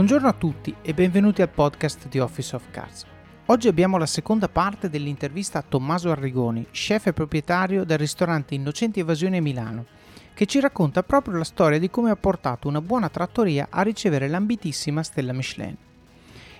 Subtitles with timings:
[0.00, 3.04] Buongiorno a tutti e benvenuti al podcast di Office of Cards.
[3.44, 9.00] Oggi abbiamo la seconda parte dell'intervista a Tommaso Arrigoni, chef e proprietario del ristorante Innocenti
[9.00, 9.84] Evasione a Milano,
[10.32, 14.26] che ci racconta proprio la storia di come ha portato una buona trattoria a ricevere
[14.26, 15.76] l'ambitissima stella Michelin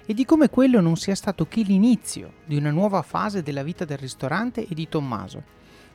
[0.04, 3.86] e di come quello non sia stato che l'inizio di una nuova fase della vita
[3.86, 5.43] del ristorante e di Tommaso.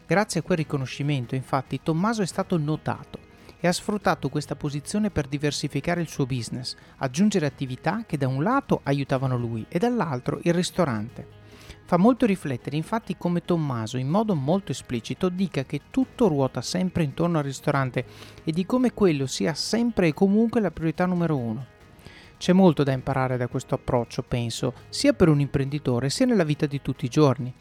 [0.08, 3.34] Grazie a quel riconoscimento, infatti, Tommaso è stato notato
[3.66, 8.44] e ha sfruttato questa posizione per diversificare il suo business, aggiungere attività che da un
[8.44, 11.28] lato aiutavano lui e dall'altro il ristorante.
[11.84, 17.04] Fa molto riflettere infatti come Tommaso in modo molto esplicito dica che tutto ruota sempre
[17.04, 18.06] intorno al ristorante
[18.44, 21.66] e di come quello sia sempre e comunque la priorità numero uno.
[22.38, 26.68] C'è molto da imparare da questo approccio, penso, sia per un imprenditore sia nella vita
[26.68, 27.52] di tutti i giorni.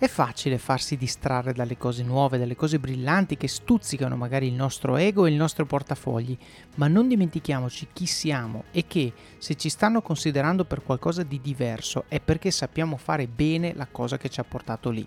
[0.00, 4.96] È facile farsi distrarre dalle cose nuove, dalle cose brillanti che stuzzicano magari il nostro
[4.96, 6.34] ego e il nostro portafogli,
[6.76, 12.04] ma non dimentichiamoci chi siamo e che se ci stanno considerando per qualcosa di diverso
[12.08, 15.06] è perché sappiamo fare bene la cosa che ci ha portato lì.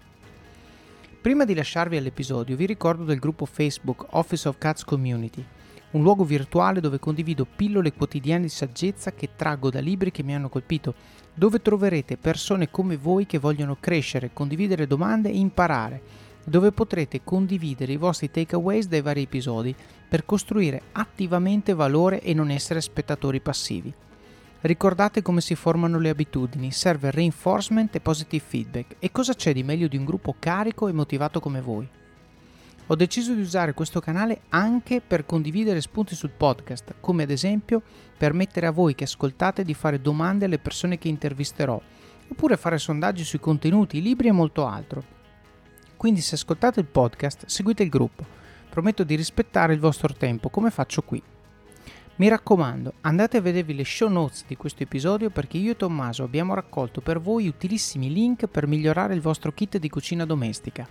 [1.19, 5.43] Prima di lasciarvi all'episodio vi ricordo del gruppo Facebook Office of Cats Community,
[5.93, 10.35] un luogo virtuale dove condivido pillole quotidiane di saggezza che traggo da libri che mi
[10.35, 10.93] hanno colpito
[11.33, 16.01] dove troverete persone come voi che vogliono crescere, condividere domande e imparare,
[16.43, 19.75] dove potrete condividere i vostri takeaways dai vari episodi
[20.07, 23.91] per costruire attivamente valore e non essere spettatori passivi.
[24.61, 29.63] Ricordate come si formano le abitudini, serve reinforcement e positive feedback e cosa c'è di
[29.63, 31.87] meglio di un gruppo carico e motivato come voi.
[32.87, 37.81] Ho deciso di usare questo canale anche per condividere spunti sul podcast, come ad esempio
[38.17, 41.81] permettere a voi che ascoltate di fare domande alle persone che intervisterò,
[42.27, 45.01] oppure fare sondaggi sui contenuti, libri e molto altro.
[45.95, 48.25] Quindi se ascoltate il podcast, seguite il gruppo.
[48.69, 51.23] Prometto di rispettare il vostro tempo, come faccio qui.
[52.15, 56.23] Mi raccomando, andate a vedervi le show notes di questo episodio perché io e Tommaso
[56.23, 60.87] abbiamo raccolto per voi utilissimi link per migliorare il vostro kit di cucina domestica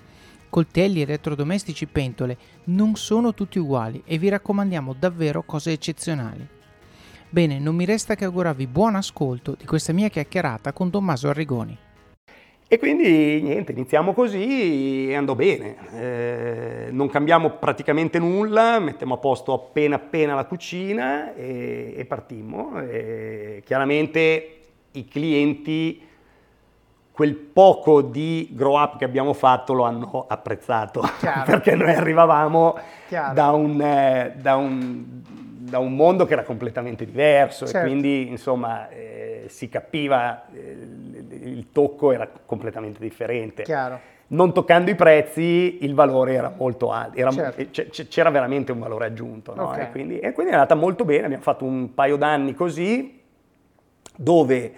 [0.53, 6.47] coltelli, elettrodomestici, pentole, non sono tutti uguali e vi raccomandiamo davvero cose eccezionali.
[7.31, 11.79] Bene, non mi resta che augurarvi buon ascolto di questa mia chiacchierata con Tommaso Arrigoni.
[12.69, 15.77] E quindi niente, iniziamo così e andò bene.
[15.95, 22.79] Eh, non cambiamo praticamente nulla, mettiamo a posto appena appena la cucina e, e partimmo.
[22.83, 24.59] E chiaramente
[24.93, 26.11] i clienti
[27.13, 31.03] quel poco di grow up che abbiamo fatto lo hanno apprezzato
[31.45, 32.79] perché noi arrivavamo
[33.33, 35.05] da un, eh, da, un,
[35.59, 37.87] da un, mondo che era completamente diverso certo.
[37.87, 40.71] e quindi insomma eh, si capiva, eh,
[41.43, 43.63] il tocco era completamente differente.
[43.63, 44.11] Chiaro.
[44.29, 48.07] Non toccando i prezzi il valore era molto alto, era, certo.
[48.09, 49.65] c'era veramente un valore aggiunto no?
[49.65, 49.83] okay.
[49.83, 53.21] e, quindi, e quindi è andata molto bene, abbiamo fatto un paio d'anni così
[54.17, 54.73] dove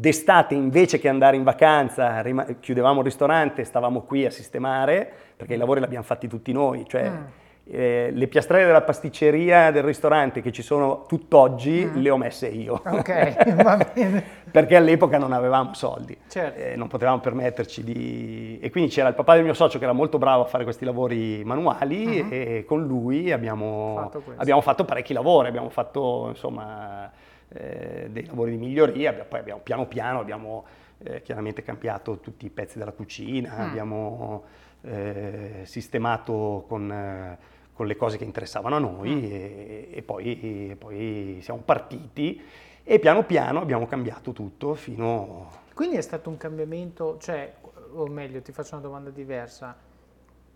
[0.00, 2.22] D'estate invece che andare in vacanza
[2.60, 6.84] chiudevamo il ristorante, stavamo qui a sistemare, perché i lavori li abbiamo fatti tutti noi,
[6.86, 7.24] cioè mm.
[7.64, 11.96] eh, le piastrelle della pasticceria del ristorante che ci sono tutt'oggi mm.
[11.96, 12.80] le ho messe io.
[12.84, 14.22] Ok, va bene.
[14.52, 16.60] perché all'epoca non avevamo soldi, certo.
[16.60, 18.60] eh, non potevamo permetterci di...
[18.62, 20.84] E quindi c'era il papà del mio socio che era molto bravo a fare questi
[20.84, 22.28] lavori manuali mm-hmm.
[22.30, 27.10] e con lui abbiamo fatto, abbiamo fatto parecchi lavori, abbiamo fatto insomma
[27.50, 30.64] eh, dei lavori di miglioria, poi abbiamo piano piano abbiamo
[30.98, 33.60] eh, chiaramente cambiato tutti i pezzi della cucina, mm.
[33.60, 34.44] abbiamo
[34.82, 37.38] eh, sistemato con, eh,
[37.72, 39.24] con, le cose che interessavano a noi mm.
[39.24, 42.40] e, e, poi, e, poi, siamo partiti
[42.82, 45.66] e piano piano abbiamo cambiato tutto fino...
[45.74, 47.54] Quindi è stato un cambiamento, cioè,
[47.92, 49.76] o meglio ti faccio una domanda diversa,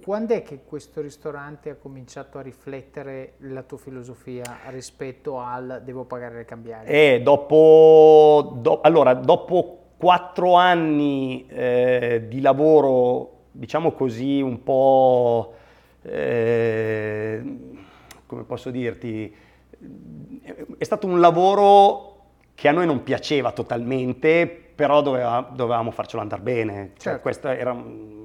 [0.03, 6.05] quando è che questo ristorante ha cominciato a riflettere la tua filosofia rispetto al devo
[6.05, 6.89] pagare le cambiali?
[6.89, 15.55] Eh, dopo, do, allora, dopo quattro anni eh, di lavoro, diciamo così, un po',
[16.03, 17.43] eh,
[18.27, 19.33] come posso dirti,
[20.79, 22.09] è stato un lavoro
[22.55, 26.75] che a noi non piaceva totalmente, però doveva, dovevamo farcelo andare bene.
[26.95, 27.21] Cioè, certo.
[27.21, 27.73] Questo era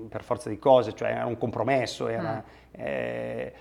[0.10, 2.82] per forza di cose, cioè era un compromesso, era, mm.
[2.82, 3.54] eh,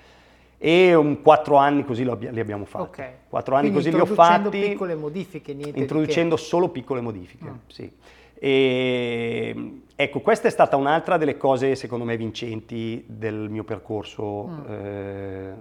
[0.56, 2.84] e un quattro anni così li abbiamo fatti.
[2.84, 3.10] Okay.
[3.28, 4.46] Quattro anni Quindi così li ho fatti.
[4.46, 7.56] Introducendo piccole modifiche, niente Introducendo solo piccole modifiche, mm.
[7.66, 7.92] sì.
[8.38, 14.60] E, ecco, questa è stata un'altra delle cose secondo me vincenti del mio percorso mm.
[14.70, 15.54] eh,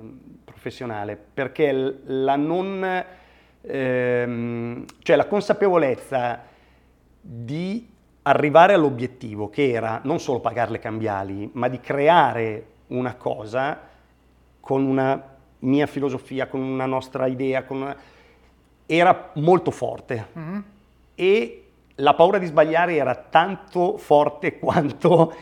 [0.46, 3.06] professionale, perché la non...
[3.68, 6.54] Ehm, cioè la consapevolezza
[7.28, 7.90] di
[8.24, 13.80] arrivare all'obiettivo che era non solo pagare le cambiali, ma di creare una cosa
[14.60, 17.96] con una mia filosofia, con una nostra idea, una...
[18.86, 20.60] era molto forte mm-hmm.
[21.16, 25.34] e la paura di sbagliare era tanto forte quanto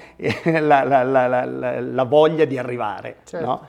[0.44, 3.18] la, la, la, la voglia di arrivare.
[3.24, 3.46] Certo.
[3.46, 3.68] No?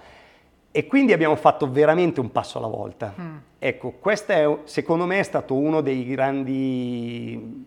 [0.76, 3.14] E quindi abbiamo fatto veramente un passo alla volta.
[3.19, 3.37] Mm.
[3.61, 7.64] Ecco, questa è, secondo me è stato uno dei grandi,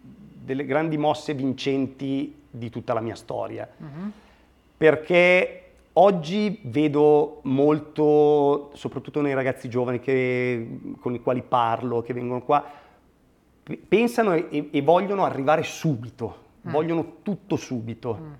[0.47, 3.67] delle grandi mosse vincenti di tutta la mia storia.
[3.83, 4.09] Mm-hmm.
[4.77, 5.63] Perché
[5.93, 12.63] oggi vedo molto, soprattutto nei ragazzi giovani che, con i quali parlo, che vengono qua,
[13.89, 16.71] pensano e, e vogliono arrivare subito, mm.
[16.71, 18.17] vogliono tutto subito.
[18.17, 18.33] Mm.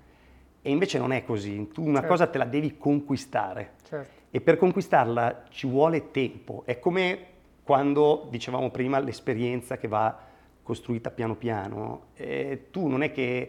[0.62, 2.08] E invece non è così, tu una certo.
[2.08, 3.72] cosa te la devi conquistare.
[3.86, 4.16] Certo.
[4.30, 6.62] E per conquistarla ci vuole tempo.
[6.64, 7.18] È come
[7.64, 10.26] quando, dicevamo prima, l'esperienza che va
[10.68, 12.08] costruita piano piano.
[12.14, 13.48] Eh, tu non è che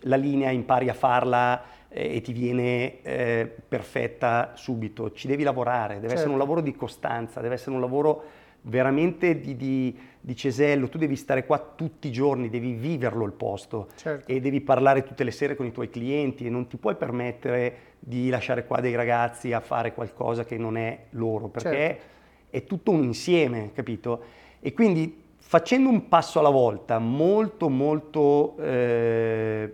[0.00, 5.94] la linea impari a farla eh, e ti viene eh, perfetta subito, ci devi lavorare,
[5.94, 6.14] deve certo.
[6.14, 6.44] essere un certo.
[6.44, 8.24] lavoro di costanza, deve essere un lavoro
[8.62, 13.32] veramente di, di, di, cesello, tu devi stare qua tutti i giorni, devi viverlo il
[13.32, 14.28] posto certo.
[14.28, 17.94] e devi parlare tutte le sere con i tuoi clienti e non ti puoi permettere
[18.00, 22.02] di lasciare qua dei ragazzi a fare qualcosa che non è loro, perché certo.
[22.50, 24.20] è tutto un insieme, capito?
[24.58, 29.72] E quindi facendo un passo alla volta, molto molto, eh,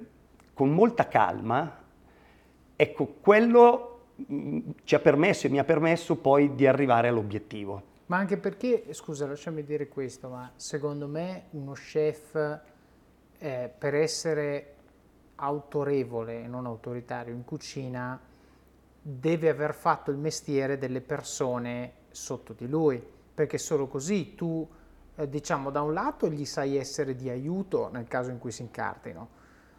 [0.53, 1.83] con molta calma,
[2.77, 7.91] ecco, quello mm, ci ha permesso e mi ha permesso poi di arrivare all'obiettivo.
[8.07, 12.61] Ma anche perché, scusa, lasciami dire questo, ma secondo me uno chef
[13.39, 14.75] eh, per essere
[15.37, 18.21] autorevole e non autoritario in cucina
[19.01, 23.03] deve aver fatto il mestiere delle persone sotto di lui,
[23.35, 24.69] perché solo così tu,
[25.17, 28.63] eh, diciamo, da un lato gli sai essere di aiuto nel caso in cui si
[28.63, 29.29] incartino,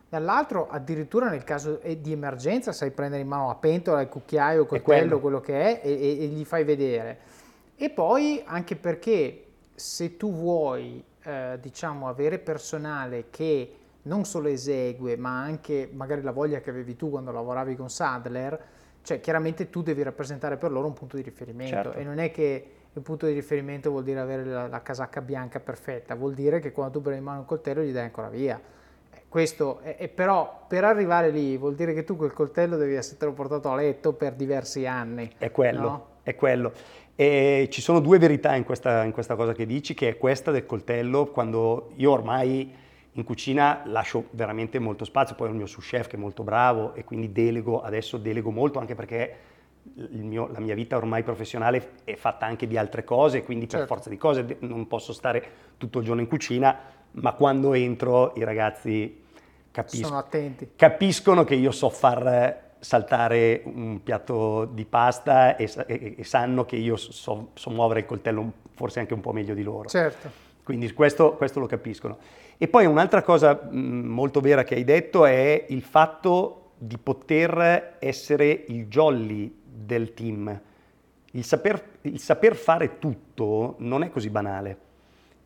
[0.09, 4.61] dall'altro addirittura nel caso eh, di emergenza sai prendere in mano la pentola, il cucchiaio,
[4.61, 5.19] il coltello, quello.
[5.19, 7.17] quello che è e, e, e gli fai vedere.
[7.75, 15.17] E poi anche perché se tu vuoi, eh, diciamo, avere personale che non solo esegue,
[15.17, 18.61] ma anche magari la voglia che avevi tu quando lavoravi con Sadler,
[19.01, 21.97] cioè chiaramente tu devi rappresentare per loro un punto di riferimento certo.
[21.97, 25.59] e non è che il punto di riferimento vuol dire avere la, la, casacca bianca
[25.59, 28.59] perfetta, vuol dire che quando tu prendi in mano il coltello gli dai ancora via.
[29.11, 32.93] Eh, questo è, è, però per arrivare lì vuol dire che tu quel coltello devi
[32.93, 35.31] essere portato a letto per diversi anni.
[35.37, 36.05] È quello, no?
[36.21, 36.71] è quello.
[37.15, 40.51] E ci sono due verità in questa, in questa cosa che dici, che è questa
[40.51, 42.81] del coltello, quando io ormai
[43.15, 46.43] in cucina lascio veramente molto spazio, poi ho il mio sous chef che è molto
[46.43, 49.35] bravo e quindi delego, adesso delego molto anche perché
[50.09, 53.85] mio, la mia vita ormai professionale è fatta anche di altre cose, quindi certo.
[53.85, 55.43] per forza di cose non posso stare
[55.77, 56.77] tutto il giorno in cucina,
[57.11, 59.21] ma quando entro i ragazzi
[59.71, 60.25] capiscono,
[60.75, 66.75] capiscono che io so far saltare un piatto di pasta e, e, e sanno che
[66.75, 69.87] io so, so, muovere il coltello forse anche un po' meglio di loro.
[69.87, 70.29] Certo.
[70.63, 72.17] Quindi questo, questo lo capiscono.
[72.57, 77.95] E poi un'altra cosa mh, molto vera che hai detto è il fatto di poter
[77.99, 80.61] essere il jolly del team.
[81.31, 84.77] Il saper, il saper fare tutto non è così banale.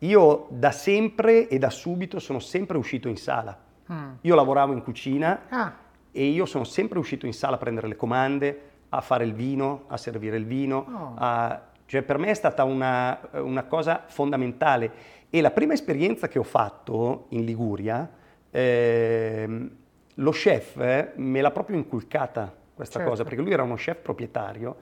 [0.00, 3.58] Io da sempre e da subito sono sempre uscito in sala.
[3.90, 4.12] Mm.
[4.20, 5.40] Io lavoravo in cucina.
[5.48, 5.86] Ah
[6.18, 9.84] e io sono sempre uscito in sala a prendere le comande, a fare il vino,
[9.88, 10.78] a servire il vino.
[10.78, 11.14] Oh.
[11.16, 15.16] A, cioè per me è stata una, una, cosa fondamentale.
[15.30, 18.10] E la prima esperienza che ho fatto in Liguria,
[18.50, 19.70] eh,
[20.14, 23.10] lo chef me l'ha proprio inculcata questa certo.
[23.10, 24.76] cosa, perché lui era uno chef proprietario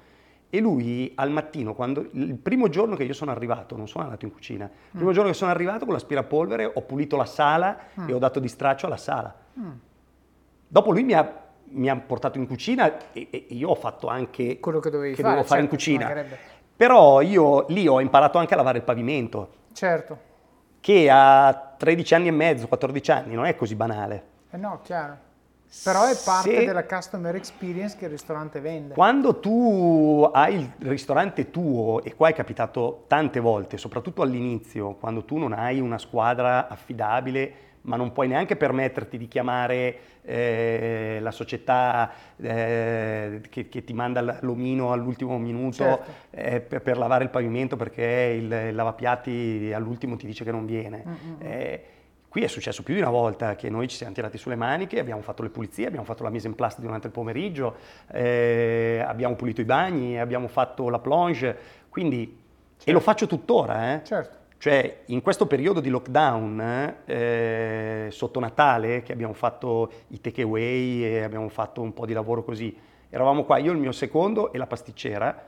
[0.50, 4.26] e lui al mattino, quando, il primo giorno che io sono arrivato, non sono andato
[4.26, 4.97] in cucina, il mm.
[4.97, 8.09] primo giorno che sono arrivato con l'aspirapolvere ho pulito la sala mm.
[8.09, 9.35] e ho dato di straccio alla sala.
[9.59, 9.71] Mm.
[10.69, 14.61] Dopo lui mi ha, mi ha portato in cucina e, e, io ho fatto anche
[14.61, 16.25] quello che dovevi che fare, fare certo, in cucina.
[16.76, 19.49] Però io lì ho imparato anche a lavare il pavimento.
[19.73, 20.19] Certo.
[20.81, 24.25] Che a 13 anni e mezzo, 14 anni non è così banale.
[24.50, 25.25] Eh no, chiaro.
[25.83, 26.64] Però è parte Se...
[26.64, 28.95] della customer experience che il ristorante vende.
[28.95, 35.25] Quando tu hai il ristorante tuo, e qua è capitato tante volte, soprattutto all'inizio, quando
[35.25, 41.30] tu non hai una squadra affidabile ma non puoi neanche permetterti di chiamare eh, la
[41.30, 46.11] società eh, che, che, ti manda l'omino all'ultimo minuto certo.
[46.30, 50.66] eh, per, per, lavare il pavimento perché il, il, lavapiatti all'ultimo ti dice che non
[50.66, 51.04] viene.
[51.06, 51.40] Mm-hmm.
[52.37, 55.23] Qui è successo più di una volta che noi ci siamo tirati sulle maniche, abbiamo
[55.23, 57.76] fatto le pulizie, abbiamo fatto la mise in place durante il pomeriggio,
[58.12, 61.57] eh, abbiamo pulito i bagni, abbiamo fatto la plonge,
[61.88, 62.26] quindi,
[62.75, 62.90] certo.
[62.90, 63.95] e lo faccio tuttora.
[63.95, 64.05] Eh.
[64.05, 64.37] Certo.
[64.59, 71.23] Cioè, in questo periodo di lockdown, eh, sotto Natale, che abbiamo fatto i takeaway e
[71.23, 72.76] abbiamo fatto un po' di lavoro così,
[73.09, 75.43] eravamo qua, io il mio secondo e la pasticcera,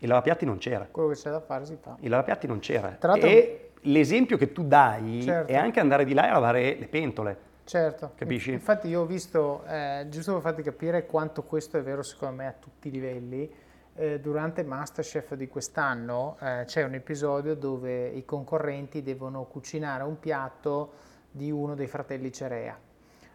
[0.00, 0.86] il lavapiatti non c'era.
[0.90, 1.96] Quello che c'è da fare si fa.
[2.00, 2.88] Il lavapiatti non c'era.
[2.90, 3.26] Tra l'altro...
[3.26, 5.50] E l'esempio che tu dai Certo.
[5.52, 7.38] è anche andare di là e lavare le pentole.
[7.64, 8.52] Certo, Capisci?
[8.52, 12.46] Infatti io ho visto, eh, giusto per farti capire quanto questo è vero secondo me
[12.46, 13.52] a tutti i livelli,
[13.96, 20.20] eh, durante Masterchef di quest'anno eh, c'è un episodio dove i concorrenti devono cucinare un
[20.20, 20.92] piatto
[21.30, 22.78] di uno dei fratelli Cerea.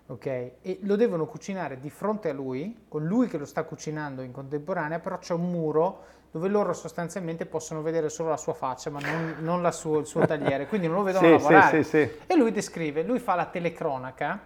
[0.07, 0.25] Ok?
[0.25, 4.31] E lo devono cucinare di fronte a lui, con lui che lo sta cucinando in
[4.31, 8.99] contemporanea, però c'è un muro dove loro sostanzialmente possono vedere solo la sua faccia, ma
[8.99, 11.83] non, non la suo- il suo tagliere, quindi non lo vedono Sì, lavorare.
[11.83, 12.11] sì, sì.
[12.25, 14.39] E lui descrive, lui fa la telecronaca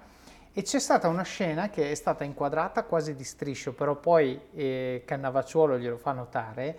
[0.51, 5.03] e c'è stata una scena che è stata inquadrata quasi di striscio, però poi eh,
[5.05, 6.77] Cannavacciuolo glielo fa notare.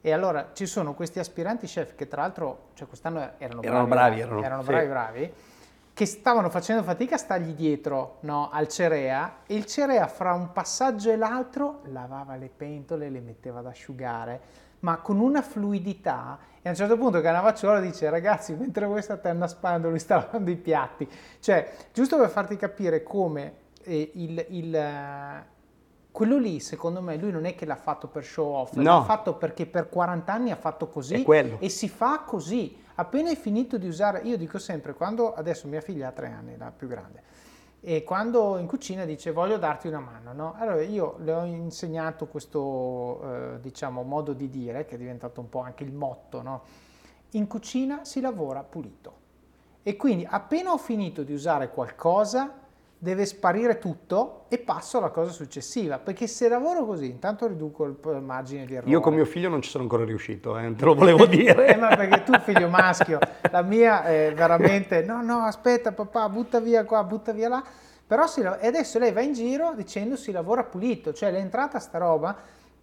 [0.00, 3.86] E allora ci sono questi aspiranti chef che tra l'altro cioè quest'anno erano bravi, Erano
[3.86, 4.68] bravi, erano- sì.
[4.68, 5.32] bravi, bravi,
[5.94, 10.50] che stavano facendo fatica a stargli dietro no, al Cerea e il Cerea fra un
[10.50, 14.40] passaggio e l'altro lavava le pentole e le metteva ad asciugare,
[14.80, 16.36] ma con una fluidità.
[16.60, 20.50] E a un certo punto Cannavacciuolo dice ragazzi, mentre voi state annaspando, lui sta lavando
[20.50, 21.08] i piatti.
[21.38, 25.46] Cioè, giusto per farti capire come eh, il, il, eh,
[26.14, 28.82] quello lì, secondo me, lui non è che l'ha fatto per show off, No.
[28.84, 31.24] l'ha fatto perché per 40 anni ha fatto così
[31.58, 32.80] e si fa così.
[32.94, 36.56] Appena hai finito di usare, io dico sempre, quando adesso mia figlia ha tre anni,
[36.56, 37.20] la più grande,
[37.80, 40.54] e quando in cucina dice voglio darti una mano, no?
[40.56, 43.20] Allora io le ho insegnato questo,
[43.56, 46.62] eh, diciamo, modo di dire, che è diventato un po' anche il motto, no?
[47.30, 49.22] In cucina si lavora pulito.
[49.82, 52.62] E quindi appena ho finito di usare qualcosa,
[53.04, 57.98] deve sparire tutto e passo alla cosa successiva, perché se lavoro così, intanto riduco il
[58.22, 58.90] margine di errore.
[58.90, 61.66] Io con mio figlio non ci sono ancora riuscito, eh, te lo volevo dire.
[61.66, 63.18] Eh, ma perché tu figlio maschio,
[63.50, 67.62] la mia è veramente no, no, aspetta papà, butta via qua, butta via là.
[68.06, 71.78] Però si e adesso lei va in giro dicendo si lavora pulito, cioè l'è entrata
[71.78, 72.34] sta roba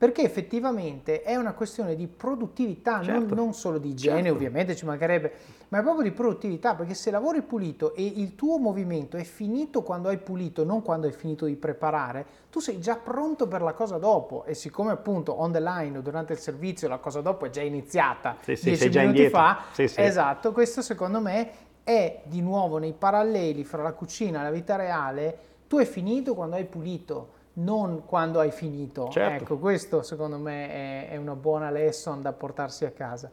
[0.02, 3.36] perché effettivamente è una questione di produttività, non, Certo.
[3.36, 4.34] non solo di igiene, Certo.
[4.34, 5.32] ovviamente ci mancherebbe,
[5.68, 9.84] ma è proprio di produttività, perché se lavori pulito e il tuo movimento è finito
[9.84, 13.74] quando hai pulito, non quando hai finito di preparare, tu sei già pronto per la
[13.74, 17.46] cosa dopo e siccome appunto on the line o durante il servizio la cosa dopo
[17.46, 20.02] è già iniziata Sì, sì, 10 sei già minuti fa, Sì, sì.
[20.02, 21.52] esatto, questo secondo me
[21.84, 26.34] è di nuovo nei paralleli fra la cucina e la vita reale, tu hai finito
[26.34, 29.10] quando hai pulito, non quando hai finito.
[29.10, 29.44] Certo.
[29.44, 33.30] Ecco, questo secondo me è, è una buona lesson da portarsi a casa.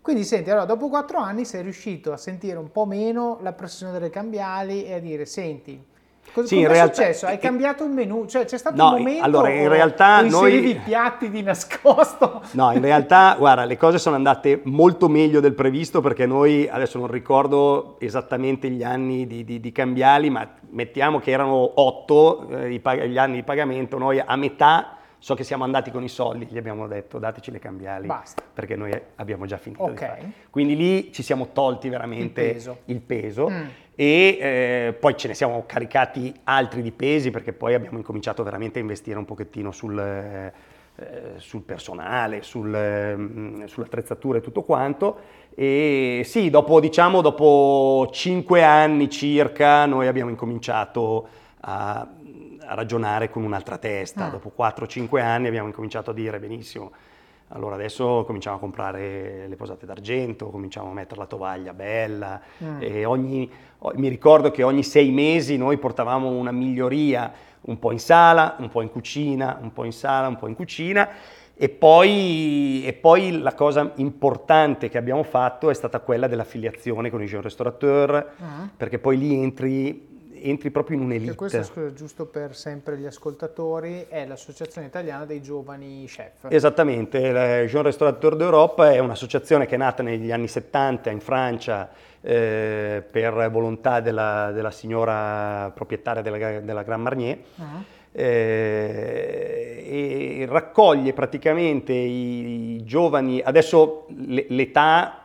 [0.00, 3.92] Quindi senti, allora dopo quattro anni sei riuscito a sentire un po' meno la pressione
[3.92, 5.84] delle cambiali e a dire, senti,
[6.32, 7.26] cosa Sì, in realtà- successo?
[7.26, 8.24] Hai cambiato il menù?
[8.26, 12.42] Cioè c'è stato No, un momento allora, in realtà inserivi noi- i piatti di nascosto?
[12.52, 16.98] No, in realtà, guarda, le cose sono andate molto meglio del previsto perché noi, adesso
[16.98, 22.70] non ricordo esattamente gli anni di, di- di cambiali, ma mettiamo che erano otto eh,
[22.70, 26.56] gli anni di pagamento, noi a metà so che siamo andati con i soldi, gli
[26.58, 28.42] abbiamo detto dateci le cambiali Basta.
[28.52, 29.90] perché noi abbiamo già finito Ok.
[29.90, 30.30] di fare.
[30.50, 32.78] Quindi lì ci siamo tolti veramente Il peso.
[32.86, 33.64] il peso Mm.
[33.94, 38.78] e eh, poi ce ne siamo caricati altri di pesi perché poi abbiamo incominciato veramente
[38.78, 40.52] a investire un pochettino sul, eh,
[40.96, 45.18] eh, sul personale, sul, ehm, sull'attrezzatura e tutto quanto.
[45.54, 51.28] E sì, dopo, diciamo, dopo cinque anni circa noi abbiamo incominciato
[51.62, 52.06] a,
[52.70, 54.26] a ragionare con un'altra testa.
[54.26, 54.30] Ah.
[54.30, 56.92] Dopo 4-5 anni abbiamo incominciato a dire benissimo.
[57.52, 62.76] Allora adesso cominciamo a comprare le posate d'argento, cominciamo a mettere la tovaglia bella Mm.
[62.80, 63.50] e ogni,
[63.94, 68.68] mi ricordo che ogni sei mesi noi portavamo una miglioria un po' in sala, un
[68.68, 71.08] po' in cucina, un po' in sala, un po' in cucina
[71.56, 77.20] e poi, e poi la cosa importante che abbiamo fatto è stata quella dell'affiliazione con
[77.20, 78.68] i Jean Restaurateur Ah.
[78.76, 80.06] perché poi lì entri,
[80.42, 81.34] entri proprio in un'elite.
[81.34, 86.46] questo, scusa, giusto per sempre gli ascoltatori, è l'Associazione Italiana dei Giovani Chef.
[86.48, 91.90] Esattamente, il Jean Restaurateur d'Europe è un'associazione che è nata negli anni 70 in Francia
[92.20, 97.82] eh, per volontà della, della signora proprietaria della, della Grand Marnier Ah.
[98.12, 99.84] eh,
[100.42, 105.19] e raccoglie praticamente i, i giovani, adesso le- l'età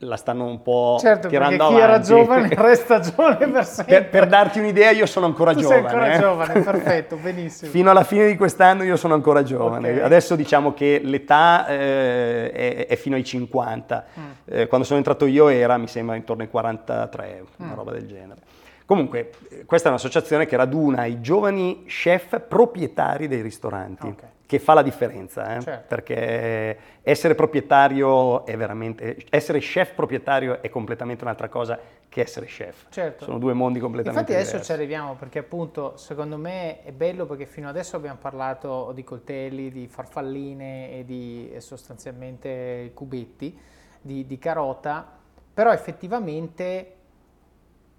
[0.00, 1.80] la stanno un po' Certo, tirando chi avanti.
[1.82, 3.94] era giovane resta giovane per sempre.
[4.00, 5.80] per, per darti un'idea io sono ancora tu giovane.
[5.88, 6.18] sei ancora eh.
[6.20, 7.70] giovane, perfetto, benissimo.
[7.70, 9.92] Fino alla fine di quest'anno io sono ancora giovane.
[9.98, 10.02] Ok.
[10.02, 14.04] Adesso diciamo che l'età eh, è, è fino ai 50.
[14.18, 14.24] Mm.
[14.44, 17.74] Eh, quando sono entrato io era, mi sembra, intorno ai 43, una Mm.
[17.74, 18.40] roba del genere.
[18.86, 24.22] Comunque, eh, questa è un'associazione che raduna i giovani chef proprietari dei ristoranti, Ok.
[24.48, 25.84] Che fa la differenza, eh, Certo.
[25.88, 31.78] perché essere proprietario è veramente, essere chef proprietario è completamente un'altra cosa
[32.08, 32.86] che essere chef.
[32.88, 33.24] Certo.
[33.24, 34.70] Sono due mondi completamente Infatti adesso diversi.
[34.72, 39.70] ci arriviamo perché appunto secondo me è bello perché fino adesso abbiamo parlato di coltelli,
[39.70, 43.54] di farfalline e di e sostanzialmente cubetti
[44.00, 45.06] di, di carota,
[45.52, 46.94] però effettivamente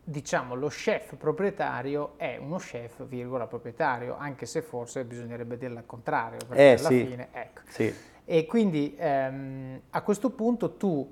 [0.10, 5.86] diciamo lo chef proprietario è uno chef, virgola, proprietario, anche se forse bisognerebbe dirlo al
[5.86, 7.06] contrario, perché Eh, alla sì.
[7.06, 7.62] fine, ecco.
[7.68, 7.94] Sì.
[8.26, 11.12] E quindi ehm, a questo punto tu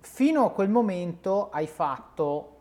[0.00, 2.52] fino a quel momento hai fatto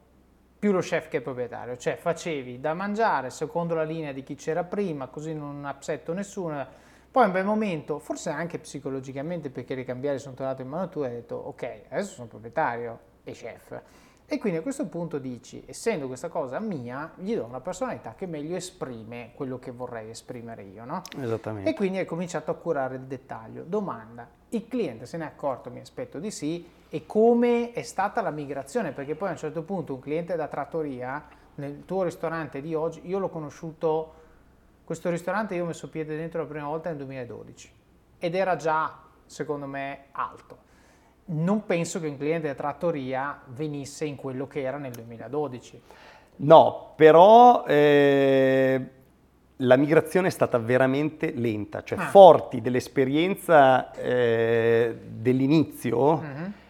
[0.58, 4.34] più lo chef che il proprietario, cioè facevi da mangiare secondo la linea di chi
[4.34, 6.66] c'era prima, così non upsetto nessuno.
[7.12, 10.90] Poi a un bel momento, forse anche psicologicamente perché i ricambiari sono tornati in mano
[10.90, 13.82] tua, hai detto ok, adesso sono proprietario e chef.
[14.28, 18.26] E quindi a questo punto dici, essendo questa cosa mia, gli do una personalità che
[18.26, 21.04] meglio esprime quello che vorrei esprimere io, no?
[21.20, 21.70] Esattamente.
[21.70, 23.64] E quindi hai cominciato a curare il dettaglio.
[23.64, 28.22] Domanda, il cliente se ne è accorto, mi aspetto di sì, e come è stata
[28.22, 28.94] la migrazione?
[28.94, 31.24] Perché poi a un certo punto un cliente da trattoria,
[31.56, 34.14] nel tuo ristorante di oggi, io l'ho conosciuto,
[34.84, 37.72] questo ristorante io ho messo piede dentro la prima volta nel 2012
[38.18, 40.74] ed era già, secondo me, alto.
[41.28, 45.82] Non penso che un cliente da trattoria venisse in quello che era nel 2012.
[46.38, 48.86] No, però eh,
[49.58, 52.08] la migrazione è stata veramente lenta, cioè Ah.
[52.10, 56.64] forti dell'esperienza eh, dell'inizio e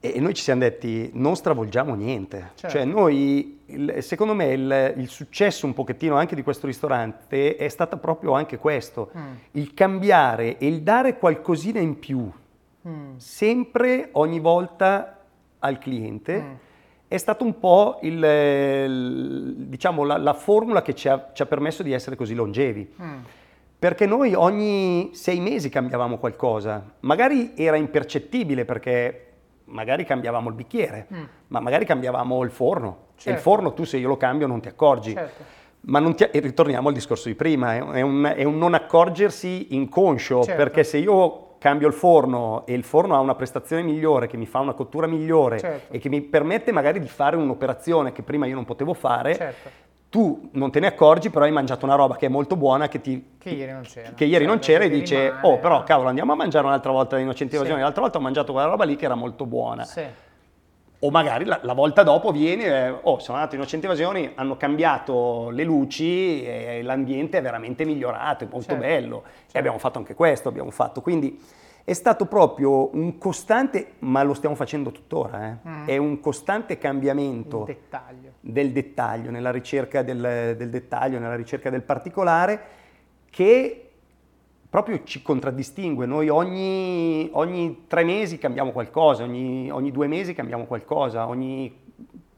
[0.00, 2.50] e noi ci siamo detti non stravolgiamo niente.
[2.54, 2.68] Certo.
[2.76, 7.66] Cioè noi, il- secondo me il, il successo un pochettino anche di questo ristorante è
[7.68, 9.32] stato proprio anche questo, Mm.
[9.52, 12.30] il cambiare e il dare qualcosina in più,
[12.88, 13.16] Mm.
[13.16, 15.18] sempre, ogni volta
[15.58, 16.40] al cliente.
[16.40, 16.52] Mm.
[17.08, 21.46] È stato un po' il, il- diciamo, la, la formula che ci ha, ci ha
[21.46, 22.94] permesso di essere così longevi.
[23.00, 23.18] Mm.
[23.78, 26.82] Perché noi ogni sei mesi cambiavamo qualcosa.
[27.00, 29.22] Magari era impercettibile perché
[29.66, 31.22] magari cambiavamo il bicchiere, Mm.
[31.48, 32.88] ma magari cambiavamo il forno.
[32.88, 33.40] E il Certo.
[33.40, 35.12] forno tu se io lo cambio non ti accorgi.
[35.12, 35.42] Certo.
[35.88, 38.74] Ma non ti- e ritorniamo al discorso di prima, è è un, è un non
[38.74, 40.56] accorgersi inconscio, Certo.
[40.62, 44.46] perché se io cambio il forno e il forno ha una prestazione migliore, che mi
[44.46, 45.92] fa una cottura migliore Certo.
[45.92, 49.68] e che mi permette magari di fare un'operazione che prima io non potevo fare, Certo.
[50.08, 53.00] tu non te ne accorgi, però hai mangiato una roba che è molto buona, che,
[53.00, 54.10] ti, Che ieri non c'era.
[54.14, 56.92] che ieri non Cioè, c'era e dice, rimane, oh però cavolo andiamo a mangiare un'altra
[56.92, 57.22] volta Sì.
[57.56, 59.82] evasione, l'altra volta ho mangiato quella roba lì che era molto buona.
[59.82, 60.04] Sì.
[61.00, 64.56] O magari la, la volta dopo viene, eh, oh, sono andato in Innocenti Evasioni, hanno
[64.56, 69.22] cambiato le luci e l'ambiente è veramente migliorato, è molto Certo, bello.
[69.26, 69.58] E certo.
[69.58, 71.02] abbiamo fatto anche questo, abbiamo fatto.
[71.02, 71.38] Quindi
[71.84, 75.86] è stato proprio un costante, ma lo stiamo facendo tuttora, eh, Mm.
[75.86, 78.32] è un costante cambiamento dettaglio.
[78.40, 82.60] del dettaglio, nella ricerca del, del dettaglio, nella ricerca del particolare,
[83.30, 83.85] che
[84.76, 86.04] proprio ci contraddistingue.
[86.04, 91.74] Noi ogni, ogni tre mesi cambiamo qualcosa, ogni, ogni due mesi cambiamo qualcosa, ogni,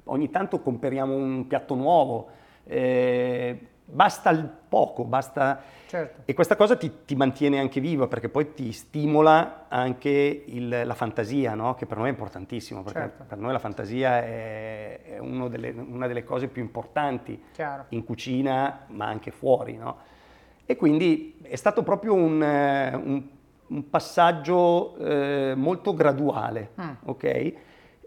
[0.05, 2.29] ogni tanto comperiamo un piatto nuovo.
[2.65, 5.61] Eh, basta il poco, basta...
[5.89, 6.21] Certo.
[6.27, 10.95] E questa cosa ti, ti mantiene anche vivo perché poi ti stimola anche il- la
[10.95, 11.75] fantasia, no?
[11.75, 13.25] che per noi è importantissimo, perché Certo.
[13.27, 17.87] per noi la fantasia è, è uno delle- una delle cose più importanti Chiaro.
[17.89, 19.77] in cucina, ma anche fuori.
[19.77, 19.97] no?
[20.71, 23.23] E quindi è stato proprio un, eh, un-
[23.69, 26.91] un passaggio eh, molto graduale, Mm.
[27.07, 27.53] ok?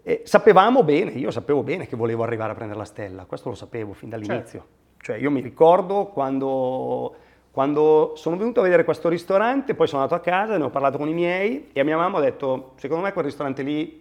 [0.04, 3.56] E sapevamo bene, io sapevo bene che volevo arrivare a prendere la stella, questo lo
[3.56, 4.64] sapevo fin dall'inizio.
[4.98, 7.14] Cioè io mi ricordo quando,
[7.50, 10.98] quando sono venuto a vedere questo ristorante, poi sono andato a casa, ne ho parlato
[10.98, 14.00] con i miei e a mia mamma ho detto, secondo me quel ristorante lì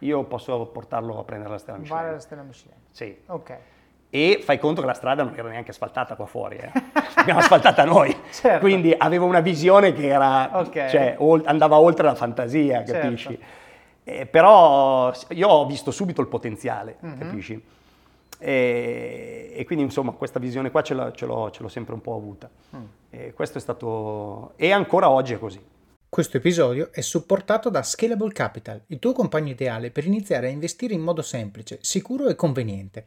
[0.00, 2.00] io posso portarlo a prendere la stella Michelin.
[2.02, 2.76] Vale la stella Michelin.
[2.90, 3.16] Sì.
[3.26, 3.56] Ok.
[4.14, 6.70] E fai conto che la strada non era neanche asfaltata qua fuori, eh.
[7.16, 8.16] l'abbiamo asfaltata noi.
[8.30, 8.60] Certo.
[8.60, 10.86] Quindi avevo una visione che era, Ok.
[10.86, 12.92] cioè, ol- andava oltre la fantasia, Certo.
[13.00, 13.38] capisci?
[14.04, 17.18] Eh, però io ho visto subito il potenziale, Mhm.
[17.18, 17.64] capisci?
[18.38, 22.00] E, e quindi insomma questa visione qua ce l'ho, ce l'ho- ce l'ho sempre un
[22.00, 22.48] po' avuta.
[22.76, 22.84] Mm.
[23.10, 24.52] E questo è stato...
[24.56, 25.60] E ancora oggi è così.
[26.08, 30.94] Questo episodio è supportato da Scalable Capital, il tuo compagno ideale per iniziare a investire
[30.94, 33.06] in modo semplice, sicuro e conveniente.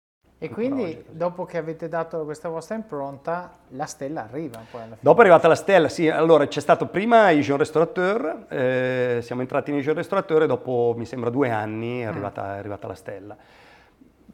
[0.43, 4.97] E quindi dopo che avete dato questa vostra impronta, la stella arriva poi alla fine.
[4.99, 6.09] Dopo è arrivata la stella, sì.
[6.09, 10.95] Allora c'è stato prima i Jean Restaurateur, eh, siamo entrati nei Jean Restaurateur e dopo
[10.97, 12.07] mi sembra due anni è mm.
[12.07, 13.37] arrivata, è arrivata la stella.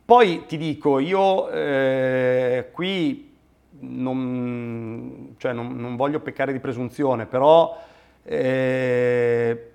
[0.06, 3.36] Poi ti dico, io eh, qui
[3.80, 7.78] non, cioè non, non, voglio peccare di presunzione, però
[8.24, 9.72] eh,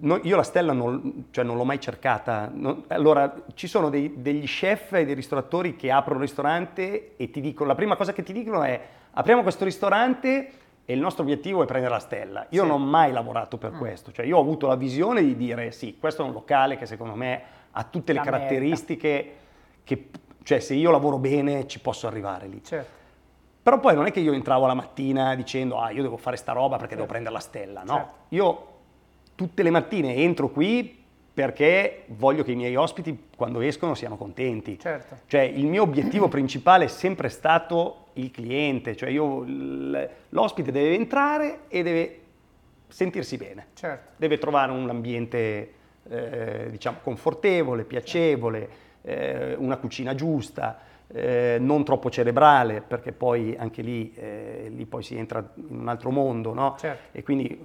[0.00, 2.50] no, io la stella non, cioè non l'ho mai cercata.
[2.52, 7.30] Non, allora, ci sono dei, degli chef e dei ristoratori che aprono un ristorante e
[7.30, 8.80] ti dicono, la prima cosa che ti dicono è
[9.12, 10.50] apriamo questo ristorante
[10.84, 12.46] e il nostro obiettivo è prendere la stella.
[12.50, 12.68] Io sì.
[12.68, 13.78] non ho mai lavorato per mm.
[13.78, 16.86] questo, cioè io ho avuto la visione di dire sì, questo è un locale che
[16.86, 19.34] secondo me ha tutte le la caratteristiche
[19.84, 20.10] che,
[20.42, 22.62] cioè se io lavoro bene ci posso arrivare lì.
[22.64, 22.96] Certo.
[23.62, 26.52] Però poi non è che io entravo la mattina dicendo ah io devo fare sta
[26.52, 27.02] roba perché certo.
[27.02, 27.94] devo prendere la stella, no?
[27.94, 28.14] Certo.
[28.28, 28.66] Io
[29.38, 31.00] tutte le mattine entro qui
[31.32, 34.76] perché voglio che i miei ospiti quando escono siano contenti.
[34.76, 35.18] Certo.
[35.26, 39.44] Cioè il mio obiettivo principale è sempre stato il cliente, cioè io,
[40.30, 42.20] l'ospite deve entrare e deve
[42.88, 43.66] sentirsi bene.
[43.74, 44.14] Certo.
[44.16, 45.72] Deve trovare un ambiente
[46.08, 48.68] eh, diciamo confortevole, piacevole,
[49.02, 50.80] eh, una cucina giusta.
[51.06, 55.88] Eh, non troppo cerebrale, perché poi anche lì, eh, lì poi si entra in un
[55.88, 56.74] altro mondo, no?
[56.76, 57.16] Certo.
[57.16, 57.58] E quindi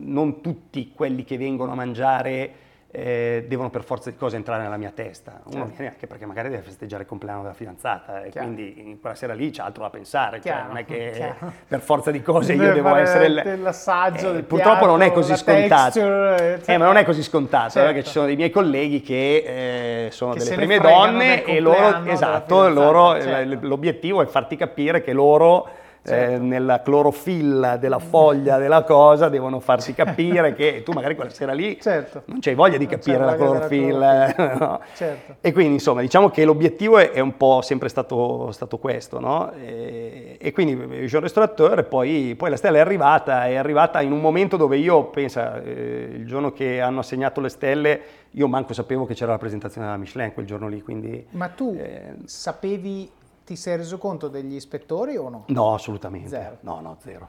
[0.00, 4.78] non tutti quelli che vengono a mangiare eh, devono per forza di cose entrare nella
[4.78, 5.40] mia testa.
[5.44, 5.68] Uno certo.
[5.76, 8.46] viene anche perché magari deve festeggiare il compleanno della fidanzata e Chiaro.
[8.46, 10.40] quindi in quella sera lì c'è altro da pensare.
[10.40, 11.52] Cioè, non è che Chiaro.
[11.68, 14.34] per forza di cose io devo essere il, l'assaggio.
[14.34, 16.00] Eh, purtroppo piatto, non è così scontato.
[16.00, 17.92] Texture, eh, ma non è così scontato, certo.
[17.92, 22.04] perché ci sono dei miei colleghi che eh, sono che delle prime donne e loro,
[22.06, 23.66] esatto, loro, certo.
[23.66, 25.68] l'obiettivo è farti capire che loro
[26.02, 26.34] certo.
[26.34, 31.52] eh, nella clorofilla della foglia della cosa devono farsi capire che tu magari quella sera
[31.52, 32.22] lì certo.
[32.26, 34.34] non c'hai voglia di capire la clorofilla.
[34.58, 34.80] No?
[34.94, 35.36] Certo.
[35.40, 39.52] E quindi insomma diciamo che l'obiettivo è, è un po' sempre stato, stato questo, no?
[39.52, 44.20] e, e, quindi Jean Restaurateur poi, poi la stella è arrivata, è arrivata in un
[44.20, 48.00] momento dove io, pensa, eh, il giorno che hanno assegnato le stelle,
[48.32, 51.26] io manco sapevo che c'era la presentazione della Michelin quel giorno lì, quindi...
[51.30, 53.10] Ma tu eh, sapevi
[53.48, 55.44] ti sei reso conto degli ispettori o no?
[55.46, 56.28] No, assolutamente.
[56.28, 56.58] Zero.
[56.60, 57.28] No, no, zero.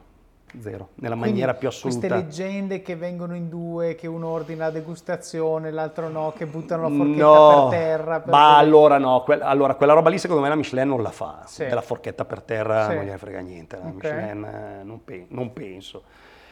[0.60, 1.98] Zero, nella Quindi maniera più assoluta.
[1.98, 6.82] Queste leggende che vengono in due, che uno ordina la degustazione, l'altro no, che buttano
[6.82, 8.20] la forchetta no, per terra.
[8.20, 8.58] Per ma vedere.
[8.58, 11.64] allora no, que- allora quella roba lì secondo me la Michelin non la fa, sì.
[11.64, 12.94] della forchetta per terra sì.
[12.96, 13.94] non gliene frega niente, la okay.
[13.94, 16.02] Michelin eh, non, pe- non, penso.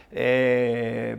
[0.08, 1.18] Eh,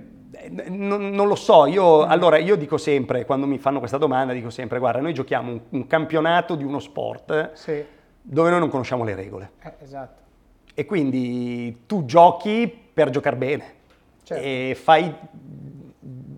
[0.69, 2.09] non, non, lo so, io, mm.
[2.09, 5.59] allora io dico sempre, quando mi fanno questa domanda, dico sempre, guarda, noi giochiamo un,
[5.69, 7.51] un campionato di uno sport.
[7.53, 7.97] Sì
[8.31, 9.51] dove noi non conosciamo le regole.
[9.63, 10.21] Eh, esatto.
[10.73, 13.73] E quindi tu giochi per giocare bene
[14.23, 14.43] certo.
[14.43, 15.13] e fai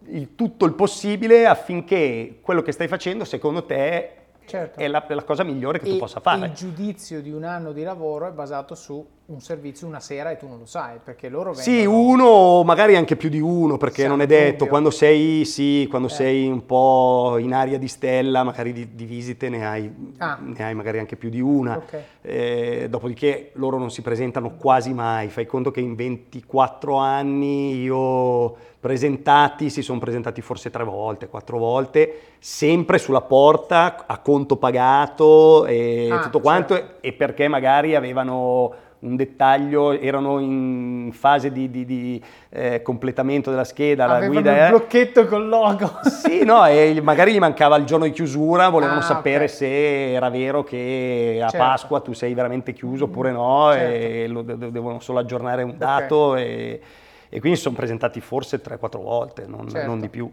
[0.08, 4.16] il, tutto il possibile affinché quello che stai facendo, secondo te,
[4.52, 4.80] certo.
[4.80, 6.46] è, la, la, cosa migliore che e, tu possa fare.
[6.46, 10.38] Il giudizio di un anno di lavoro è basato su un servizio una sera e
[10.38, 11.78] tu non lo sai, perché loro vengono...
[11.78, 14.68] Sì, uno, magari anche più di uno, perché non è detto, dubbio.
[14.68, 16.12] quando sei, sì, quando eh.
[16.12, 20.38] sei un po' in aria di stella, magari di, di visite ne hai, ah.
[20.42, 21.78] ne hai, magari anche più di una.
[21.78, 22.04] Okay.
[22.22, 28.58] Eh, dopodiché loro non si presentano quasi mai, fai conto che in 24 anni io
[28.82, 35.68] presentati, si sono presentati forse tre volte, quattro volte, sempre sulla porta, a conto pagato
[35.68, 36.96] e ah, tutto quanto, certo.
[37.02, 43.64] e perché magari avevano un dettaglio, erano in fase di, di, di eh, completamento della
[43.64, 44.52] scheda, Avevano la guida...
[44.52, 44.70] un eh.
[44.70, 46.00] blocchetto col logo.
[46.04, 49.56] Sì, no, e magari gli mancava il giorno di chiusura, volevano ah, sapere okay.
[49.56, 51.66] se era vero che a certo.
[51.66, 53.94] Pasqua tu sei veramente chiuso oppure no, certo.
[53.94, 56.44] e lo, devono solo aggiornare un dato okay.
[56.44, 56.82] e,
[57.34, 59.88] e, quindi sono presentati forse 3-4 volte, non, certo.
[59.88, 60.30] non, di più.